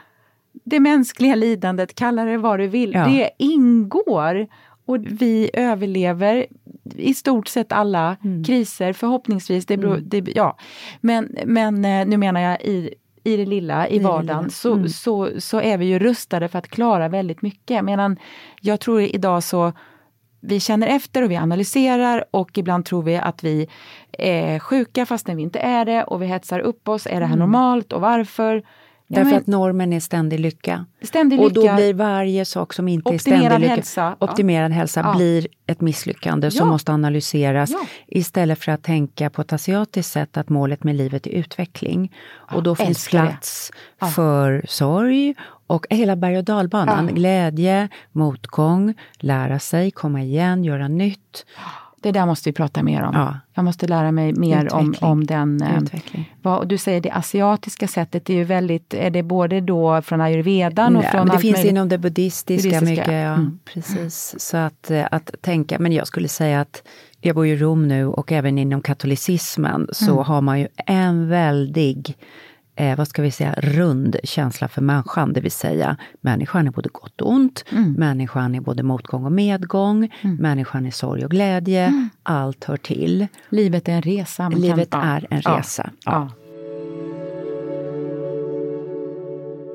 Det 0.63 0.79
mänskliga 0.79 1.35
lidandet, 1.35 1.95
kalla 1.95 2.25
det 2.25 2.37
vad 2.37 2.59
du 2.59 2.67
vill, 2.67 2.91
det 2.91 3.29
ingår. 3.39 4.47
Och 4.85 4.97
vi 5.01 5.49
överlever 5.53 6.45
i 6.95 7.13
stort 7.13 7.47
sett 7.47 7.71
alla 7.71 8.17
Mm. 8.23 8.43
kriser, 8.43 8.93
förhoppningsvis. 8.93 9.65
Det 9.65 9.77
beror, 9.77 9.97
det, 9.97 10.27
ja. 10.35 10.57
Men, 11.01 11.37
men 11.45 11.85
eh, 11.85 12.05
nu 12.07 12.17
menar 12.17 12.41
jag 12.41 12.61
i, 12.61 12.93
i 13.23 13.37
det 13.37 13.45
lilla, 13.45 13.87
i, 13.87 13.99
vardagen. 13.99 14.49
Så, 14.49 14.73
Mm. 14.73 14.89
så, 14.89 15.29
så 15.37 15.61
är 15.61 15.77
vi 15.77 15.85
ju 15.85 15.99
rustade 15.99 16.47
för 16.47 16.59
att 16.59 16.67
klara 16.67 17.07
väldigt 17.09 17.41
mycket. 17.41 17.83
Medan 17.85 18.17
jag 18.61 18.79
tror 18.79 19.01
idag 19.01 19.43
så 19.43 19.73
vi 20.43 20.59
känner 20.59 20.87
efter 20.87 21.21
och 21.23 21.31
vi 21.31 21.35
analyserar 21.35 22.23
och 22.31 22.57
ibland 22.57 22.85
tror 22.85 23.03
vi 23.03 23.15
att 23.17 23.43
vi 23.43 23.67
är 24.11 24.59
sjuka 24.59 25.05
fastän 25.05 25.37
vi 25.37 25.43
inte 25.43 25.59
är 25.59 25.85
det 25.85 26.03
och 26.03 26.21
vi 26.21 26.25
hetsar 26.25 26.59
upp 26.59 26.87
oss. 26.87 27.07
Är 27.07 27.19
det 27.19 27.25
här 27.25 27.35
normalt 27.35 27.93
och 27.93 28.01
varför? 28.01 28.63
Ja, 29.13 29.15
Därför 29.15 29.31
men 29.31 29.39
att 29.39 29.47
normen 29.47 29.93
är 29.93 29.99
ständig 29.99 30.39
lycka. 30.39 30.85
ständig 31.01 31.39
Och 31.39 31.53
då 31.53 31.61
lycka. 31.61 31.75
blir 31.75 31.93
varje 31.93 32.45
sak 32.45 32.73
som 32.73 32.87
inte 32.87 33.13
är 33.13 33.17
ständig 33.17 33.59
lycka, 33.59 33.73
hälsa, 33.75 34.15
ja. 34.19 34.25
optimerad 34.25 34.71
hälsa 34.71 34.99
Ja. 35.05 35.13
blir 35.15 35.47
ett 35.67 35.81
misslyckande 35.81 36.51
som 36.51 36.65
Ja. 36.67 36.71
måste 36.71 36.91
analyseras 36.91 37.69
Ja. 37.71 37.79
istället 38.07 38.59
för 38.59 38.71
att 38.71 38.83
tänka 38.83 39.29
på 39.29 39.41
ett 39.41 39.53
asiatiskt 39.53 40.11
sätt 40.13 40.37
att 40.37 40.49
målet 40.49 40.83
med 40.83 40.95
livet 40.95 41.27
är 41.27 41.31
utveckling. 41.31 42.11
och 42.53 42.63
då 42.63 42.75
finns 42.75 43.07
plats 43.07 43.71
för 44.15 44.65
sorg 44.67 45.35
och 45.67 45.85
hela 45.89 46.15
berg 46.15 46.37
och 46.37 46.43
dalbanan. 46.43 47.07
Ja. 47.07 47.13
Glädje, 47.15 47.89
motgång, 48.11 48.93
lära 49.19 49.59
sig, 49.59 49.91
komma 49.91 50.21
igen, 50.21 50.63
göra 50.63 50.87
nytt. 50.87 51.45
Det 52.01 52.11
där 52.11 52.25
måste 52.25 52.49
vi 52.49 52.53
prata 52.53 52.83
mer 52.83 53.03
om. 53.03 53.11
Ja. 53.15 53.39
Jag 53.53 53.65
måste 53.65 53.87
lära 53.87 54.11
mig 54.11 54.33
mer 54.33 54.73
om, 54.73 54.85
Utveckling. 54.89 55.09
om 55.11 55.25
den... 55.27 55.61
eh, 55.61 55.83
Utveckling. 55.83 56.35
Vad, 56.41 56.67
du 56.67 56.77
säger 56.77 57.01
det 57.01 57.11
asiatiska 57.11 57.87
sättet, 57.87 58.25
det 58.25 58.33
är 58.33 58.37
ju 58.37 58.43
väldigt, 58.43 58.93
är 58.93 59.09
det 59.09 59.23
både 59.23 59.61
då 59.61 60.01
från 60.01 60.21
ayurvedan 60.21 60.95
och 60.95 61.01
Nej, 61.01 61.11
från 61.11 61.27
det 61.27 61.33
allt 61.33 61.41
finns 61.41 61.55
möjligt? 61.55 61.71
inom 61.71 61.89
det 61.89 61.97
buddhistiska, 61.97 62.69
Buddhistiska, 62.69 63.01
mycket. 63.01 63.13
Ja, 63.13 63.33
mm. 63.33 63.59
precis. 63.65 64.35
Så 64.39 64.57
att, 64.57 64.91
eh, 64.91 65.05
att 65.11 65.31
tänka, 65.41 65.79
men 65.79 65.91
jag 65.91 66.07
skulle 66.07 66.27
säga 66.27 66.61
att 66.61 66.83
jag 67.21 67.35
bor 67.35 67.45
i 67.47 67.55
Rom 67.57 67.87
nu 67.87 68.05
och 68.07 68.31
även 68.31 68.57
inom 68.57 68.81
katolicismen 68.81 69.87
så 69.91 70.11
Mm. 70.11 70.23
har 70.25 70.41
man 70.41 70.59
ju 70.59 70.67
en 70.85 71.29
väldig 71.29 72.15
eh, 72.81 72.97
vad 72.97 73.07
ska 73.07 73.21
vi 73.21 73.31
säga, 73.31 73.55
rund 73.57 74.15
känsla 74.23 74.67
för 74.67 74.81
människan. 74.81 75.33
Det 75.33 75.41
vill 75.41 75.51
säga, 75.51 75.97
människan 76.21 76.67
är 76.67 76.71
både 76.71 76.89
gott 76.89 77.21
och 77.21 77.29
ont. 77.31 77.65
Mm. 77.71 77.93
Människan 77.93 78.55
är 78.55 78.61
både 78.61 78.83
motgång 78.83 79.25
och 79.25 79.31
medgång. 79.31 80.09
Människan 80.21 80.85
är 80.85 80.91
sorg 80.91 81.25
och 81.25 81.31
glädje. 81.31 81.85
Mm. 81.85 82.09
Allt 82.23 82.63
hör 82.63 82.77
till. 82.77 83.27
Livet 83.49 83.87
är 83.87 83.91
en 83.91 84.01
resa. 84.01 84.49
Livet 84.49 84.89
ja. 84.91 85.01
är 85.01 85.27
en 85.29 85.41
Ja. 85.43 85.57
resa. 85.57 85.89
Ja. 86.05 86.29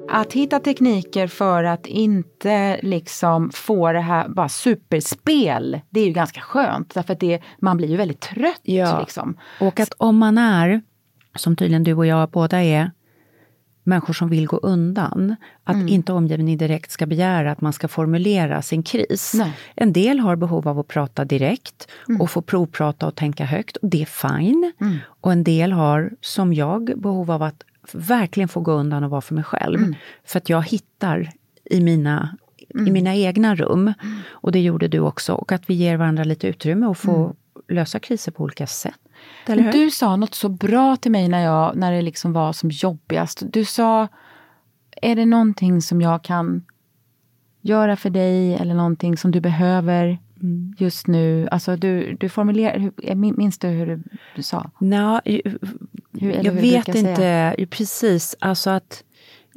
Att 0.09 0.33
hitta 0.33 0.61
tekniker 0.61 1.27
för 1.27 1.65
att 1.65 1.87
inte 1.87 2.81
liksom 2.83 3.51
få 3.55 3.93
det 3.93 4.01
här 4.01 4.29
bara 4.29 4.49
superspel, 4.49 5.81
det 5.91 6.01
är 6.01 6.07
ju 6.07 6.13
ganska 6.13 6.41
skönt. 6.41 6.95
Därför 6.95 7.13
att 7.13 7.21
det, 7.21 7.41
man 7.59 7.77
blir 7.77 7.89
ju 7.89 7.97
väldigt 7.97 8.21
trött. 8.21 8.61
Ja. 8.63 9.01
Liksom. 9.01 9.37
Och 9.61 9.81
att 9.81 9.93
om 9.99 10.19
man 10.19 10.39
är, 10.39 10.81
som 11.37 11.57
tydligen 11.57 11.85
du 11.85 11.95
och 11.95 12.07
jag 12.07 12.31
båda 12.31 12.63
är, 12.63 12.91
människor 13.87 14.15
som 14.15 14.29
vill 14.29 14.47
gå 14.47 14.57
undan, 14.57 15.37
att 15.65 15.75
Mm. 15.77 15.89
inte 15.89 16.13
omgivningen 16.13 16.59
direkt 16.59 16.91
ska 16.91 17.07
begära 17.07 17.51
att 17.53 17.61
man 17.61 17.73
ska 17.73 17.89
formulera 17.89 18.63
sin 18.63 18.83
kris. 18.83 19.33
Nej. 19.35 19.53
En 19.75 19.93
del 19.93 20.19
har 20.21 20.37
behov 20.37 20.69
av 20.69 20.79
att 20.79 20.89
prata 20.89 21.25
direkt 21.25 21.89
Mm. 22.09 22.21
och 22.21 22.31
få 22.31 22.43
provprata 22.43 23.07
och 23.07 23.15
tänka 23.15 23.45
högt, 23.45 23.77
och 23.77 23.89
det 23.89 24.03
är 24.03 24.39
fine. 24.39 24.73
Och 25.21 25.33
en 25.33 25.45
del 25.45 25.73
har, 25.73 26.11
som 26.21 26.55
jag, 26.55 26.93
behov 26.97 27.31
av 27.31 27.43
att 27.43 27.63
verkligen 27.93 28.49
få 28.49 28.61
gå 28.61 28.73
undan 28.73 29.05
och 29.05 29.11
vara 29.11 29.21
för 29.21 29.35
mig 29.35 29.45
själv. 29.45 29.79
Mm. 29.81 29.95
För 30.25 30.39
att 30.39 30.49
jag 30.49 30.63
hittar 30.63 31.31
i 31.71 31.81
mina, 31.81 32.37
i 32.87 32.91
mina 32.91 33.15
egna 33.15 33.55
rum. 33.55 33.93
Och 34.29 34.53
det 34.53 34.61
gjorde 34.61 34.89
du 34.89 35.01
också. 35.01 35.35
Och 35.35 35.53
att 35.53 35.71
vi 35.71 35.75
ger 35.75 35.97
varandra 35.97 36.25
lite 36.25 36.47
utrymme 36.47 36.87
och 36.87 36.99
få 36.99 37.35
lösa 37.69 37.99
kriser 37.99 38.33
på 38.33 38.43
olika 38.45 38.67
sätt. 38.67 38.95
Du 39.73 39.91
sa 39.91 40.17
något 40.17 40.35
så 40.35 40.49
bra 40.49 40.97
till 40.97 41.11
mig 41.13 41.29
när, 41.29 41.45
jag, 41.45 41.77
när 41.77 41.93
det 41.93 42.03
liksom 42.03 42.33
var 42.33 42.53
som 42.53 42.71
jobbigast. 42.71 43.43
Du 43.53 43.65
sa, 43.65 44.09
är 45.03 45.17
det 45.17 45.27
någonting 45.27 45.83
som 45.83 46.01
jag 46.01 46.23
kan 46.25 46.65
göra 47.61 47.97
för 47.97 48.11
dig 48.11 48.55
eller 48.55 48.75
någonting 48.75 49.17
som 49.17 49.31
du 49.31 49.41
behöver 49.41 50.19
Mm. 50.43 50.75
just 50.79 51.07
nu? 51.07 51.49
Alltså 51.51 51.77
du, 51.77 52.15
du 52.21 52.29
formulerar, 52.29 53.15
min- 53.15 53.35
minns 53.39 53.59
du 53.59 53.69
hur 53.69 53.87
du, 53.87 54.03
du 54.37 54.43
sa? 54.43 54.71
Hur- 56.13 56.31
eller 56.33 56.45
jag 56.45 56.53
hur 56.53 56.63
du 56.63 56.71
vet 56.71 56.89
inte, 56.89 57.17
säga. 57.17 57.55
precis, 57.71 58.37
alltså 58.39 58.71
att 58.71 59.05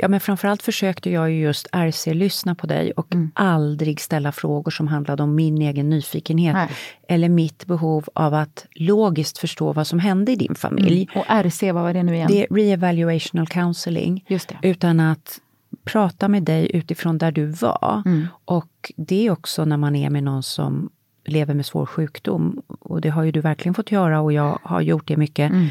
Ja 0.02 0.08
men 0.08 0.20
framförallt 0.20 0.62
försökte 0.62 1.10
jag 1.10 1.32
ju 1.32 1.40
just 1.42 1.68
RC-lyssna 1.72 2.56
på 2.56 2.68
dig 2.68 2.92
och 2.92 3.14
Mm. 3.14 3.32
aldrig 3.36 4.00
ställa 4.02 4.32
frågor 4.32 4.72
som 4.72 4.88
handlade 4.88 5.24
om 5.24 5.36
min 5.36 5.62
egen 5.62 5.90
nyfikenhet. 5.90 6.54
Nej. 6.54 6.70
Eller 7.08 7.30
mitt 7.30 7.66
behov 7.66 8.06
av 8.14 8.34
att 8.34 8.66
logiskt 8.76 9.38
förstå 9.38 9.74
vad 9.74 9.88
som 9.88 10.00
hände 10.00 10.32
i 10.32 10.36
din 10.36 10.56
familj. 10.56 11.10
Och 11.16 11.26
RC, 11.30 11.72
vad 11.72 11.84
var 11.84 11.94
det 11.94 12.04
nu 12.04 12.16
igen? 12.16 12.28
Det 12.32 12.44
är 12.44 12.48
re-evaluational 12.48 13.48
counseling. 13.48 14.26
Just 14.28 14.50
det. 14.50 14.58
Utan 14.70 15.00
att 15.00 15.40
prata 15.84 16.28
med 16.28 16.44
dig 16.44 16.72
utifrån 16.74 17.18
där 17.18 17.32
du 17.32 17.46
var. 17.46 18.04
Mm. 18.06 18.28
Och 18.46 18.92
det 18.96 19.28
är 19.28 19.32
också 19.32 19.66
när 19.66 19.78
man 19.78 19.96
är 19.96 20.10
med 20.10 20.24
någon 20.24 20.44
som 20.44 20.90
lever 21.26 21.54
med 21.54 21.66
svår 21.66 21.86
sjukdom. 21.86 22.62
Och 22.68 23.02
det 23.02 23.10
har 23.10 23.24
ju 23.24 23.32
du 23.32 23.42
verkligen 23.42 23.74
fått 23.74 23.92
göra 23.92 24.22
och 24.22 24.34
jag 24.34 24.60
har 24.64 24.82
gjort 24.82 25.08
det 25.08 25.18
mycket. 25.18 25.52
Mm. 25.52 25.68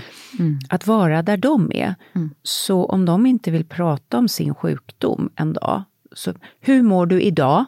Att 0.68 0.86
vara 0.86 1.22
där 1.22 1.36
de 1.36 1.70
är. 1.74 1.94
Så 2.42 2.84
om 2.84 3.04
de 3.04 3.26
inte 3.26 3.50
vill 3.50 3.64
prata 3.64 4.18
om 4.18 4.28
sin 4.28 4.54
sjukdom 4.54 5.30
en 5.36 5.52
dag. 5.52 5.82
Så, 6.12 6.32
hur 6.60 6.82
mår 6.82 7.06
du 7.06 7.20
idag? 7.20 7.64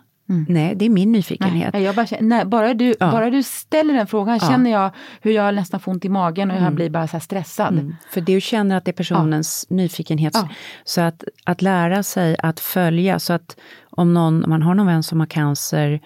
Nej, 0.48 0.74
det 0.74 0.84
är 0.84 0.90
min 0.90 1.12
nyfikenhet. 1.12 1.72
Nej, 1.72 1.82
jag 1.82 1.94
bara, 1.94 2.06
känner- 2.06 2.22
nej, 2.22 2.44
bara, 2.44 2.74
du, 2.74 2.94
Ja. 3.00 3.10
bara 3.10 3.30
du 3.30 3.42
ställer 3.42 3.94
den 3.94 4.06
frågan 4.06 4.38
Ja. 4.42 4.48
känner 4.48 4.70
jag 4.70 4.90
hur 5.20 5.32
jag 5.32 5.54
nästan 5.54 5.80
får 5.80 5.92
ont 5.92 6.04
i 6.04 6.08
magen 6.08 6.50
och 6.50 6.56
jag 6.62 6.74
blir 6.74 6.90
bara 6.90 7.06
så 7.08 7.12
här 7.12 7.20
stressad. 7.20 7.72
Mm. 7.72 7.96
För 8.10 8.20
du 8.20 8.40
känner 8.40 8.76
att 8.76 8.84
det 8.84 8.90
är 8.90 8.92
personens 8.92 9.66
nyfikenhet. 9.70 10.32
Ja. 10.34 10.48
Så 10.84 11.00
att, 11.00 11.24
att 11.44 11.62
lära 11.62 12.02
sig 12.02 12.36
att 12.38 12.60
följa, 12.60 13.18
så 13.18 13.32
att 13.32 13.56
om 13.90 14.14
någon, 14.14 14.44
om 14.44 14.50
man 14.50 14.62
har 14.62 14.74
någon 14.74 14.86
vän 14.86 15.02
som 15.02 15.20
har 15.20 15.26
cancer, 15.26 16.00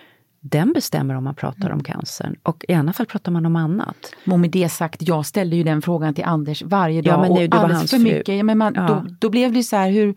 den 0.47 0.73
bestämmer 0.73 1.15
om 1.15 1.25
man 1.25 1.35
pratar 1.35 1.67
Mm. 1.67 1.73
om 1.79 1.83
cancern. 1.85 2.37
Och 2.43 2.65
i 2.69 2.73
annat 2.75 2.97
fall 2.97 3.07
pratar 3.07 3.33
man 3.33 3.47
om 3.47 3.57
annat. 3.57 3.97
Och 4.31 4.41
med 4.41 4.51
det 4.51 4.69
sagt, 4.69 5.09
jag 5.09 5.27
ställde 5.27 5.57
ju 5.57 5.63
den 5.63 5.83
frågan 5.83 6.15
till 6.15 6.25
Anders 6.25 6.63
varje 6.63 7.03
dag 7.03 7.13
Ja, 7.15 7.21
men 7.23 7.31
och 7.31 7.39
nu, 7.39 7.49
var 7.49 7.59
alldeles 7.59 7.91
för 7.91 7.97
fru. 7.99 8.05
mycket. 8.05 8.37
Ja, 8.37 8.43
men 8.43 8.59
man, 8.59 8.73
Ja. 8.77 8.83
då, 8.87 9.07
då 9.21 9.31
blev 9.31 9.53
det 9.53 9.63
så 9.63 9.77
här, 9.77 9.91
hur, 9.91 10.15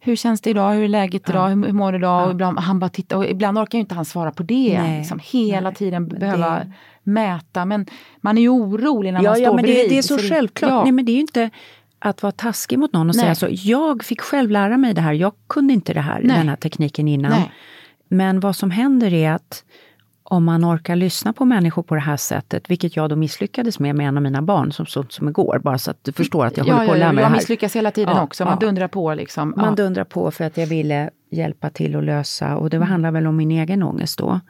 hur 0.00 0.16
känns 0.16 0.40
det 0.40 0.50
idag, 0.50 0.72
hur 0.74 0.84
är 0.84 0.88
läget 0.88 1.28
idag, 1.28 1.48
hur, 1.48 1.64
hur 1.66 1.72
mår 1.72 1.92
du 1.92 1.98
idag? 1.98 2.24
Och 2.26 2.32
ibland, 2.32 2.58
han 2.58 2.78
bara 2.78 2.90
tittar, 2.90 3.16
och 3.16 3.26
ibland 3.26 3.58
orkar 3.58 3.78
ju 3.78 3.80
inte 3.80 3.94
han 3.94 4.04
svara 4.04 4.30
på 4.30 4.42
det. 4.42 4.78
Nej, 4.82 4.98
liksom, 4.98 5.20
hela 5.24 5.60
nej, 5.70 5.74
tiden 5.74 6.08
behöva 6.08 6.50
det- 6.58 6.72
mäta. 7.02 7.64
Men 7.64 7.86
man 8.20 8.38
är 8.38 8.42
ju 8.42 8.48
orolig 8.48 9.12
när 9.12 9.22
man 9.22 9.34
står 9.34 9.44
ja 9.44 9.52
men 9.52 9.64
det, 9.64 9.72
bredvid. 9.72 9.90
det 9.90 9.98
är 9.98 10.02
så, 10.02 10.18
självklart. 10.18 10.70
Ja. 10.70 10.82
Nej, 10.82 10.92
men 10.92 11.04
det 11.04 11.12
är 11.12 11.14
ju 11.14 11.20
inte 11.20 11.50
att 11.98 12.22
vara 12.22 12.32
taskig 12.32 12.78
mot 12.78 12.92
någon 12.92 13.10
och 13.10 13.16
Nej. 13.16 13.22
säga 13.24 13.34
så. 13.34 13.46
Jag 13.50 14.04
fick 14.04 14.20
själv 14.20 14.50
lära 14.50 14.76
mig 14.76 14.94
det 14.94 15.00
här. 15.00 15.12
Jag 15.12 15.32
kunde 15.48 15.72
inte 15.74 15.94
det 15.94 16.00
här, 16.00 16.20
Nej. 16.24 16.36
den 16.38 16.48
här 16.48 16.56
tekniken 16.56 17.08
innan. 17.08 17.30
Nej. 17.30 17.52
Men 18.08 18.40
vad 18.40 18.56
som 18.56 18.70
händer 18.70 19.14
är 19.14 19.32
att 19.32 19.64
om 20.22 20.44
man 20.44 20.64
orkar 20.64 20.96
lyssna 20.96 21.32
på 21.32 21.44
människor 21.44 21.82
på 21.82 21.94
det 21.94 22.00
här 22.00 22.16
sättet, 22.16 22.70
vilket 22.70 22.96
jag 22.96 23.10
då 23.10 23.16
misslyckades 23.16 23.78
med 23.78 23.94
med 23.94 24.08
en 24.08 24.16
av 24.16 24.22
mina 24.22 24.42
barn, 24.42 24.72
som 24.72 24.86
så 24.86 25.04
som 25.08 25.28
igår, 25.28 25.60
bara 25.64 25.78
så 25.78 25.90
att 25.90 26.04
du 26.04 26.12
förstår 26.12 26.46
att 26.46 26.56
jag 26.56 26.64
håller 26.64 26.86
på 26.86 26.92
att 26.92 26.98
lära 26.98 27.12
mig 27.12 27.22
jag 27.22 27.30
det 27.30 27.34
här. 27.34 27.36
misslyckas 27.36 27.76
hela 27.76 27.90
tiden 27.90 28.16
Ja, 28.16 28.22
också. 28.22 28.44
Man 28.44 28.58
ja. 28.60 28.66
dundrar 28.66 28.88
på 28.88 29.14
liksom. 29.14 29.54
Man 29.56 29.68
ja. 29.68 29.74
dundrar 29.74 30.04
på 30.04 30.30
för 30.30 30.44
att 30.44 30.56
jag 30.56 30.66
ville 30.66 31.10
hjälpa 31.30 31.70
till 31.70 31.96
att 31.96 32.04
lösa, 32.04 32.56
och 32.56 32.70
det 32.70 32.78
var, 32.78 32.86
handlar 32.86 33.10
väl 33.10 33.26
om 33.26 33.36
min 33.36 33.50
egen 33.50 33.82
ångest 33.82 34.18
då, 34.18 34.40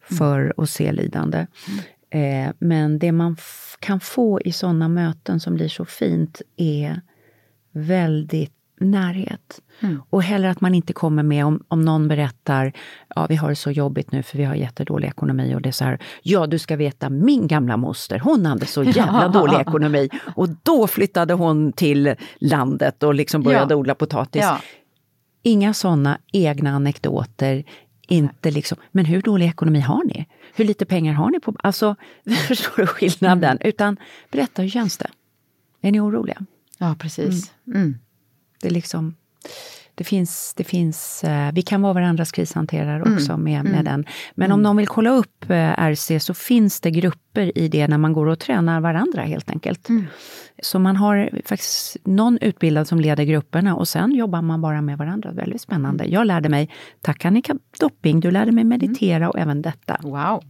för 0.00 0.54
att 0.56 0.70
se 0.70 0.92
lidande. 0.92 1.46
Eh, 2.10 2.52
men 2.58 2.98
det 2.98 3.12
man 3.12 3.36
kan 3.78 4.00
få 4.00 4.40
i 4.40 4.52
sådana 4.52 4.88
möten 4.88 5.40
som 5.40 5.54
blir 5.54 5.68
så 5.68 5.84
fint 5.84 6.42
är 6.56 7.00
väldigt 7.72 8.59
närhet. 8.80 9.60
Och 10.10 10.22
heller 10.22 10.48
att 10.48 10.60
man 10.60 10.74
inte 10.74 10.92
kommer 10.92 11.22
med 11.22 11.46
om, 11.46 11.64
om 11.68 11.82
någon 11.84 12.08
berättar, 12.08 12.72
ja 13.14 13.26
vi 13.28 13.36
har 13.36 13.48
det 13.48 13.56
så 13.56 13.70
jobbigt 13.70 14.12
nu 14.12 14.22
för 14.22 14.38
vi 14.38 14.44
har 14.44 14.54
jättedålig 14.54 15.08
ekonomi 15.08 15.54
och 15.54 15.62
det 15.62 15.68
är 15.68 15.72
så 15.72 15.84
här, 15.84 15.98
ja 16.22 16.46
du 16.46 16.58
ska 16.58 16.76
veta 16.76 17.10
min 17.10 17.46
gamla 17.46 17.76
moster, 17.76 18.18
hon 18.18 18.46
hade 18.46 18.66
så 18.66 18.82
jävla 18.84 19.28
dålig 19.28 19.58
ekonomi 19.58 20.08
och 20.36 20.48
då 20.62 20.86
flyttade 20.86 21.34
hon 21.34 21.72
till 21.72 22.14
landet 22.38 23.02
och 23.02 23.14
liksom 23.14 23.42
började 23.42 23.74
Ja. 23.74 23.78
odla 23.78 23.94
potatis. 23.94 24.42
Ja. 24.42 24.60
Inga 25.42 25.74
sådana 25.74 26.18
egna 26.32 26.70
anekdoter. 26.70 27.64
Inte 28.08 28.50
liksom, 28.50 28.78
men 28.92 29.04
hur 29.04 29.22
dålig 29.22 29.46
ekonomi 29.46 29.80
har 29.80 30.04
ni? 30.04 30.26
Hur 30.54 30.64
lite 30.64 30.84
pengar 30.84 31.12
har 31.12 31.30
ni 31.30 31.40
på... 31.40 31.54
Alltså, 31.58 31.96
förstår 32.48 32.76
du 32.76 32.86
skillnaden? 32.86 33.58
Utan 33.60 33.96
berätta, 34.30 34.62
hur 34.62 34.68
känns 34.68 34.98
det? 34.98 35.10
Är 35.82 35.92
ni 35.92 36.00
oroliga? 36.00 36.36
ja, 36.78 36.96
precis. 36.98 37.52
Mm. 37.74 37.98
Det 38.62 38.70
liksom... 38.70 39.14
Det 39.94 40.04
finns, 40.04 40.54
det 40.56 40.64
finns, 40.64 41.24
eh, 41.24 41.52
vi 41.52 41.62
kan 41.62 41.82
vara 41.82 41.92
varandras 41.92 42.32
krishanterare 42.32 43.02
Mm. 43.02 43.14
också 43.14 43.36
med, 43.36 43.64
med 43.64 43.84
den. 43.84 44.04
Men 44.34 44.52
om 44.52 44.62
någon 44.62 44.76
vill 44.76 44.86
kolla 44.88 45.10
upp 45.10 45.50
eh, 45.50 45.70
RC 45.90 46.20
så 46.20 46.34
finns 46.34 46.80
det 46.80 46.90
grupper 46.90 47.58
i 47.58 47.68
det 47.68 47.88
när 47.88 47.98
man 47.98 48.12
går 48.12 48.26
och 48.26 48.38
tränar 48.38 48.80
varandra 48.80 49.22
helt 49.22 49.50
enkelt. 49.50 49.88
Mm. 49.88 50.06
Så 50.62 50.78
man 50.78 50.96
har 50.96 51.30
faktiskt 51.44 51.96
någon 52.04 52.38
utbildad 52.40 52.88
som 52.88 53.00
leder 53.00 53.24
grupperna 53.24 53.76
och 53.76 53.88
sen 53.88 54.12
jobbar 54.14 54.42
man 54.42 54.60
bara 54.60 54.82
med 54.82 54.98
varandra. 54.98 55.32
Väldigt 55.32 55.60
spännande. 55.60 56.04
Jag 56.04 56.26
lärde 56.26 56.48
mig, 56.48 56.70
tack 57.00 57.24
Annika 57.24 57.54
Dopping, 57.80 58.20
du 58.20 58.30
lärde 58.30 58.52
mig 58.52 58.64
meditera 58.64 59.28
och 59.30 59.38
även 59.38 59.62
detta. 59.62 59.96
Wow. 60.02 60.42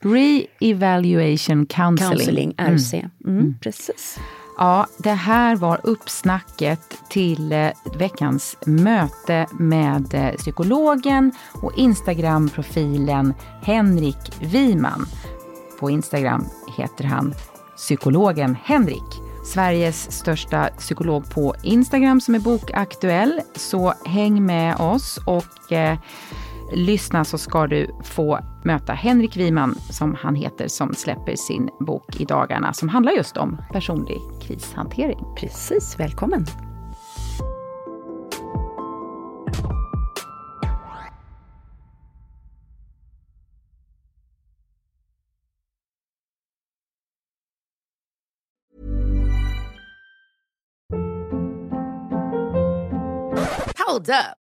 Re-evaluation 0.00 1.66
counseling. 1.66 2.52
Counseling, 2.54 2.54
RC. 2.58 3.08
Mm, 3.24 3.54
Precis. 3.60 4.18
Ja, 4.58 4.86
det 4.96 5.12
här 5.12 5.56
var 5.56 5.80
uppsnacket 5.82 6.80
till 7.08 7.52
eh, 7.52 7.68
veckans 7.98 8.56
möte 8.66 9.46
med 9.52 10.14
eh, 10.14 10.32
psykologen 10.36 11.32
och 11.52 11.78
Instagram-profilen 11.78 13.34
Henrik 13.62 14.32
Wiman. 14.40 15.06
På 15.80 15.90
Instagram 15.90 16.44
heter 16.76 17.04
han 17.04 17.34
psykologen 17.76 18.56
Henrik. 18.64 19.22
Sveriges 19.44 20.12
största 20.12 20.70
psykolog 20.78 21.30
på 21.30 21.54
Instagram 21.62 22.20
som 22.20 22.34
är 22.34 22.38
bokaktuell. 22.38 23.40
Så 23.54 23.94
häng 24.04 24.46
med 24.46 24.76
oss 24.76 25.18
och 25.26 25.72
eh, 25.72 25.98
lyssna 26.72 27.24
så 27.24 27.38
ska 27.38 27.66
du 27.66 27.90
få 28.04 28.40
möta 28.64 28.92
Henrik 28.92 29.36
Wiman, 29.36 29.74
som 29.74 30.14
han 30.14 30.34
heter, 30.34 30.68
som 30.68 30.94
släpper 30.94 31.36
sin 31.36 31.68
bok 31.80 32.20
i 32.20 32.24
dagarna 32.24 32.72
som 32.72 32.88
handlar 32.88 33.12
just 33.12 33.36
om 33.36 33.62
personlig 33.72 34.18
krishantering. 34.42 35.18
Precis, 35.36 36.00
välkommen. 36.00 36.46
Hold 53.98 54.10
up. 54.10 54.47